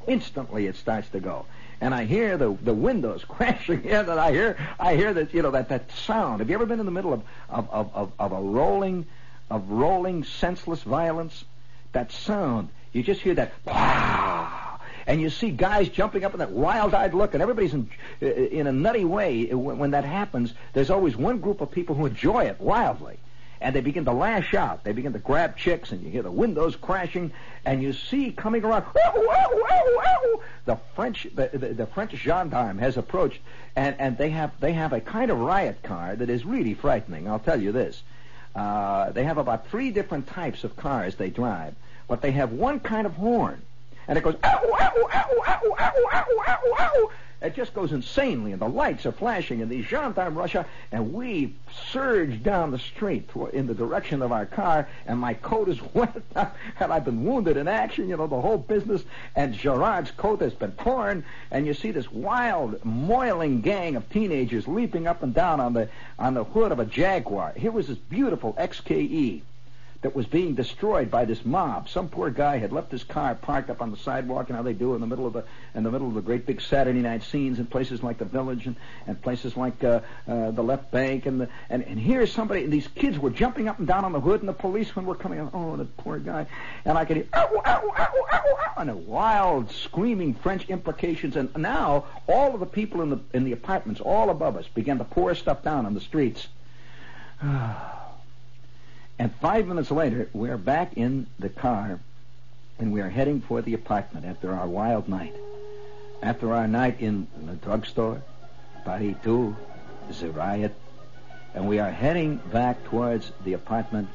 Instantly 0.08 0.68
it 0.68 0.76
starts 0.76 1.10
to 1.10 1.20
go. 1.20 1.46
And 1.82 1.94
I 1.94 2.06
hear 2.06 2.38
the 2.38 2.56
the 2.62 2.74
windows 2.74 3.24
crashing 3.28 3.84
in, 3.84 4.10
and 4.10 4.20
I 4.20 4.32
hear 4.32 4.58
I 4.80 4.96
hear 4.96 5.14
that 5.14 5.34
you 5.34 5.42
know 5.42 5.52
that 5.52 5.70
that 5.70 5.92
sound. 5.92 6.40
Have 6.40 6.50
you 6.50 6.56
ever 6.56 6.66
been 6.66 6.80
in 6.80 6.86
the 6.86 6.92
middle 6.92 7.14
of 7.14 7.24
of, 7.50 7.70
of, 7.70 7.96
of, 7.96 8.12
of 8.20 8.32
a 8.32 8.42
rolling 8.42 9.06
of 9.50 9.70
rolling 9.70 10.24
senseless 10.24 10.84
violence? 10.84 11.44
That 11.92 12.12
sound. 12.12 12.70
You 12.92 13.04
just 13.04 13.22
hear 13.22 13.36
that 13.36 13.54
and 15.06 15.20
you 15.22 15.30
see 15.30 15.52
guys 15.52 15.90
jumping 15.90 16.24
up 16.24 16.34
in 16.34 16.40
that 16.40 16.52
wild-eyed 16.52 17.14
look, 17.14 17.34
and 17.34 17.42
everybody's 17.42 17.74
in, 17.74 17.90
in 18.22 18.68
a 18.68 18.72
nutty 18.72 19.04
way. 19.04 19.46
When, 19.46 19.78
when 19.78 19.92
that 19.92 20.06
happens, 20.06 20.54
there's 20.74 20.90
always 20.90 21.18
one 21.18 21.40
group 21.40 21.62
of 21.62 21.72
people 21.72 21.96
who 21.96 22.06
enjoy 22.06 22.46
it 22.46 22.60
wildly 22.62 23.18
and 23.64 23.74
they 23.74 23.82
begin 23.82 24.04
to 24.06 24.12
lash 24.12 24.54
out. 24.54 24.84
They 24.84 24.92
begin 24.92 25.14
to 25.14 25.20
grab 25.20 25.56
chicks, 25.56 25.92
and 25.92 26.04
you 26.04 26.10
hear 26.10 26.22
the 26.22 26.30
windows 26.30 26.76
crashing, 26.76 27.32
and 27.66 27.82
you 27.82 27.94
see 27.94 28.32
coming 28.32 28.64
around, 28.64 28.84
ow, 28.84 29.14
ow, 29.16 30.00
ow, 30.06 30.42
the 30.66 30.78
French, 30.96 31.28
the, 31.34 31.50
the, 31.54 31.68
the, 31.70 31.86
French 31.88 32.12
gendarme 32.12 32.78
has 32.78 32.98
approached, 32.98 33.40
and, 33.76 33.96
and 34.00 34.18
they 34.18 34.30
have 34.30 34.52
they 34.60 34.74
have 34.74 34.92
a 34.92 35.00
kind 35.00 35.32
of 35.32 35.40
riot 35.40 35.82
car 35.82 36.16
that 36.16 36.30
is 36.30 36.46
really 36.46 36.74
frightening. 36.74 37.28
I'll 37.28 37.40
tell 37.40 37.62
you 37.62 37.72
this. 37.72 38.04
Uh, 38.54 39.12
they 39.12 39.24
have 39.24 39.38
about 39.38 39.70
three 39.70 39.92
different 39.92 40.28
types 40.28 40.64
of 40.64 40.76
cars 40.76 41.16
they 41.16 41.30
drive, 41.30 41.74
but 42.08 42.22
they 42.22 42.32
have 42.32 42.52
one 42.52 42.82
kind 42.82 43.08
of 43.08 43.14
horn, 43.14 43.62
and 44.10 44.18
it 44.18 44.24
goes 44.26 44.36
ow, 44.44 44.62
ow, 44.62 45.10
ow, 45.14 45.30
ow, 45.48 45.76
ow, 45.80 46.06
ow, 46.12 46.33
it 47.44 47.56
just 47.56 47.74
goes 47.74 47.92
insanely, 47.92 48.54
and 48.54 48.62
the 48.62 48.70
lights 48.70 49.06
are 49.06 49.12
flashing, 49.12 49.62
and 49.62 49.70
these 49.70 49.86
gendarmes 49.86 50.36
rush 50.36 50.56
out, 50.56 50.66
and 50.94 51.14
we 51.14 51.54
surge 51.92 52.42
down 52.42 52.72
the 52.72 52.80
street 52.80 53.30
in 53.52 53.68
the 53.68 53.74
direction 53.74 54.22
of 54.22 54.32
our 54.32 54.46
car, 54.46 54.88
and 55.06 55.20
my 55.20 55.34
coat 55.34 55.68
is 55.68 55.80
wet, 55.94 56.22
and 56.36 56.94
I've 56.94 57.04
been 57.04 57.26
wounded 57.26 57.58
in 57.58 57.68
action, 57.68 58.08
you 58.08 58.16
know, 58.16 58.28
the 58.28 58.40
whole 58.40 58.58
business, 58.58 59.04
and 59.36 59.54
Gerard's 59.54 60.12
coat 60.12 60.40
has 60.40 60.54
been 60.54 60.72
torn, 60.72 61.26
and 61.52 61.68
you 61.68 61.74
see 61.74 61.92
this 61.92 62.10
wild, 62.10 62.84
moiling 62.86 63.60
gang 63.60 63.98
of 63.98 64.10
teenagers 64.10 64.66
leaping 64.66 65.06
up 65.06 65.22
and 65.22 65.34
down 65.34 65.60
on 65.60 65.74
the 65.74 65.90
on 66.18 66.34
the 66.36 66.46
hood 66.46 66.72
of 66.72 66.80
a 66.80 66.86
Jaguar. 66.86 67.54
Here 67.58 67.72
was 67.72 67.88
this 67.88 67.98
beautiful 67.98 68.54
XKE 68.54 69.42
that 70.04 70.14
was 70.14 70.26
being 70.26 70.54
destroyed 70.54 71.10
by 71.10 71.24
this 71.24 71.44
mob. 71.46 71.88
Some 71.88 72.10
poor 72.10 72.30
guy 72.30 72.58
had 72.58 72.74
left 72.74 72.92
his 72.92 73.06
car 73.06 73.36
parked 73.36 73.70
up 73.70 73.82
on 73.82 73.90
the 73.90 73.98
sidewalk, 73.98 74.50
and 74.50 74.58
how 74.58 74.62
they 74.62 74.74
do 74.74 74.96
in 74.96 75.02
the 75.02 75.08
middle 75.08 75.26
of 75.26 75.34
the 75.34 75.46
in 75.74 75.84
the 75.84 75.92
middle 75.92 76.08
of 76.08 76.14
the 76.14 76.22
great 76.22 76.46
big 76.46 76.62
Saturday 76.62 77.00
night 77.00 77.24
scenes 77.24 77.58
in 77.58 77.66
places 77.66 78.04
like 78.04 78.18
the 78.18 78.26
Village 78.26 78.68
and, 78.68 78.76
and 79.08 79.22
places 79.22 79.56
like 79.56 79.82
uh, 79.84 80.02
uh, 80.28 80.52
the 80.52 80.62
Left 80.62 80.92
Bank, 80.92 81.26
and 81.26 81.42
the 81.42 81.50
and 81.70 81.84
and 81.84 81.98
here's 81.98 82.32
somebody, 82.32 82.66
and 82.66 82.74
these 82.74 82.88
kids 82.90 83.18
were 83.18 83.30
jumping 83.30 83.70
up 83.70 83.80
and 83.80 83.88
down 83.88 84.04
on 84.04 84.12
the 84.12 84.20
hood, 84.20 84.42
and 84.42 84.50
the 84.50 84.54
policemen 84.54 85.06
were 85.06 85.16
coming. 85.16 85.50
Oh, 85.54 85.78
the 85.78 85.86
poor 85.86 86.20
guy, 86.20 86.48
and 86.84 86.98
I 86.98 87.06
could 87.06 87.18
hear 87.18 87.28
ow, 87.34 87.50
ow, 87.66 87.94
ow, 87.98 88.26
ow, 88.32 88.58
ow, 88.68 88.74
and 88.78 88.90
a 88.90 88.96
wild 88.96 89.72
screaming 89.72 90.34
French 90.34 90.68
imprecations, 90.68 91.38
and 91.38 91.50
now 91.58 92.06
all 92.28 92.54
of 92.54 92.60
the 92.60 92.66
people 92.66 93.02
in 93.02 93.10
the 93.10 93.20
in 93.34 93.46
the 93.46 93.54
apartments 93.54 94.02
all 94.02 94.30
above 94.30 94.58
us 94.58 94.68
began 94.68 94.98
to 94.98 95.06
pour 95.06 95.34
stuff 95.34 95.64
down 95.64 95.86
on 95.86 95.94
the 95.94 96.02
streets. 96.02 96.48
And 99.24 99.34
five 99.36 99.68
minutes 99.68 99.90
later, 99.90 100.28
we're 100.34 100.58
back 100.58 100.98
in 100.98 101.28
the 101.40 101.48
car 101.48 101.98
and 102.78 102.92
we 102.92 103.00
are 103.00 103.10
heading 103.10 103.40
for 103.40 103.62
the 103.62 103.74
apartment 103.74 104.26
after 104.26 104.52
our 104.52 104.68
wild 104.68 105.08
night. 105.08 105.34
After 106.22 106.54
our 106.54 106.68
night 106.68 107.00
in 107.00 107.28
the 107.46 107.54
drugstore, 107.54 108.22
Paris 108.84 109.16
too, 109.24 109.56
the 110.20 110.30
riot, 110.30 110.76
and 111.56 111.70
we 111.70 111.80
are 111.80 111.90
heading 111.90 112.36
back 112.52 112.84
towards 112.84 113.32
the 113.46 113.54
apartment 113.54 114.10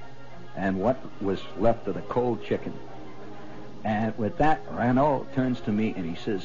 and 0.54 0.78
what 0.78 1.00
was 1.22 1.40
left 1.56 1.88
of 1.88 1.94
the 1.94 2.02
cold 2.02 2.44
chicken. 2.44 2.74
And 3.84 4.14
with 4.18 4.36
that, 4.36 4.60
Renaud 4.70 5.28
turns 5.34 5.58
to 5.62 5.72
me 5.72 5.94
and 5.96 6.04
he 6.04 6.22
says, 6.22 6.44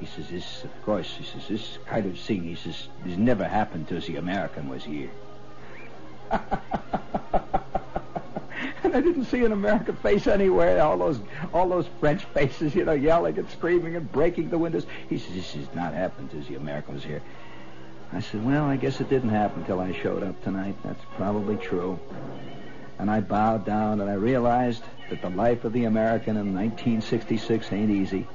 he 0.00 0.06
says, 0.06 0.28
this, 0.30 0.64
of 0.64 0.82
course, 0.84 1.14
he 1.16 1.22
says, 1.22 1.46
this 1.46 1.78
kind 1.86 2.06
of 2.06 2.18
thing, 2.18 2.42
he 2.42 2.56
says, 2.56 2.88
this 3.04 3.16
never 3.16 3.44
happened 3.44 3.86
till 3.86 4.00
the 4.00 4.16
American 4.16 4.68
was 4.68 4.82
here. 4.82 5.10
and 8.84 8.94
I 8.94 9.00
didn't 9.00 9.26
see 9.26 9.44
an 9.44 9.52
American 9.52 9.96
face 9.96 10.26
anywhere. 10.26 10.82
All 10.82 10.98
those, 10.98 11.20
all 11.52 11.68
those 11.68 11.86
French 12.00 12.24
faces, 12.26 12.74
you 12.74 12.84
know, 12.84 12.92
yelling 12.92 13.38
and 13.38 13.48
screaming 13.50 13.96
and 13.96 14.10
breaking 14.10 14.50
the 14.50 14.58
windows. 14.58 14.86
He 15.08 15.18
says, 15.18 15.34
this 15.34 15.54
has 15.54 15.74
not 15.74 15.94
happened 15.94 16.30
since 16.30 16.48
the 16.48 16.56
American 16.56 16.94
was 16.94 17.04
here. 17.04 17.22
I 18.12 18.20
said, 18.20 18.44
well, 18.44 18.64
I 18.64 18.76
guess 18.76 19.00
it 19.00 19.10
didn't 19.10 19.30
happen 19.30 19.64
till 19.64 19.80
I 19.80 19.92
showed 19.92 20.22
up 20.22 20.42
tonight. 20.42 20.76
That's 20.82 21.04
probably 21.16 21.56
true. 21.56 21.98
And 22.98 23.10
I 23.10 23.20
bowed 23.20 23.66
down 23.66 24.00
and 24.00 24.10
I 24.10 24.14
realized 24.14 24.82
that 25.10 25.22
the 25.22 25.30
life 25.30 25.64
of 25.64 25.72
the 25.72 25.84
American 25.84 26.36
in 26.36 26.54
1966 26.54 27.72
ain't 27.72 27.90
easy. 27.90 28.26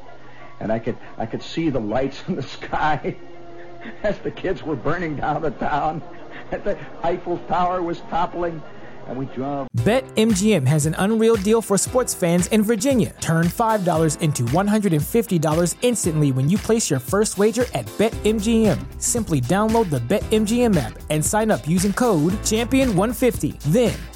And 0.60 0.72
I 0.72 0.80
could, 0.80 0.98
I 1.18 1.26
could 1.26 1.42
see 1.42 1.70
the 1.70 1.80
lights 1.80 2.24
in 2.28 2.36
the 2.36 2.44
sky 2.44 3.16
as 4.04 4.18
the 4.20 4.32
kids 4.32 4.64
were 4.64 4.76
burning 4.76 5.18
down 5.18 5.42
the 5.42 5.52
town. 5.52 6.02
The 6.52 6.78
Eiffel 7.04 7.40
Tower 7.48 7.82
was 7.82 8.00
toppling 8.10 8.62
and 9.08 9.18
we 9.18 9.26
drove. 9.28 9.68
BetMGM 9.78 10.66
has 10.68 10.86
an 10.86 10.96
unreal 10.98 11.36
deal 11.36 11.62
for 11.62 11.78
sports 11.78 12.14
fans 12.14 12.48
in 12.48 12.64
Virginia. 12.64 13.14
Turn 13.20 13.48
$5 13.48 14.22
into 14.22 14.44
$150 14.44 15.76
instantly 15.82 16.32
when 16.32 16.50
you 16.50 16.58
place 16.58 16.90
your 16.90 17.00
first 17.00 17.38
wager 17.38 17.66
at 17.74 17.86
BetMGM. 17.98 19.02
Simply 19.02 19.42
download 19.42 19.90
the 19.90 20.00
BetMGM 20.00 20.78
app 20.78 21.00
and 21.10 21.26
sign 21.26 21.50
up 21.50 21.68
using 21.68 21.92
code 21.92 22.34
Champion150. 22.44 23.60
Then 23.72 23.94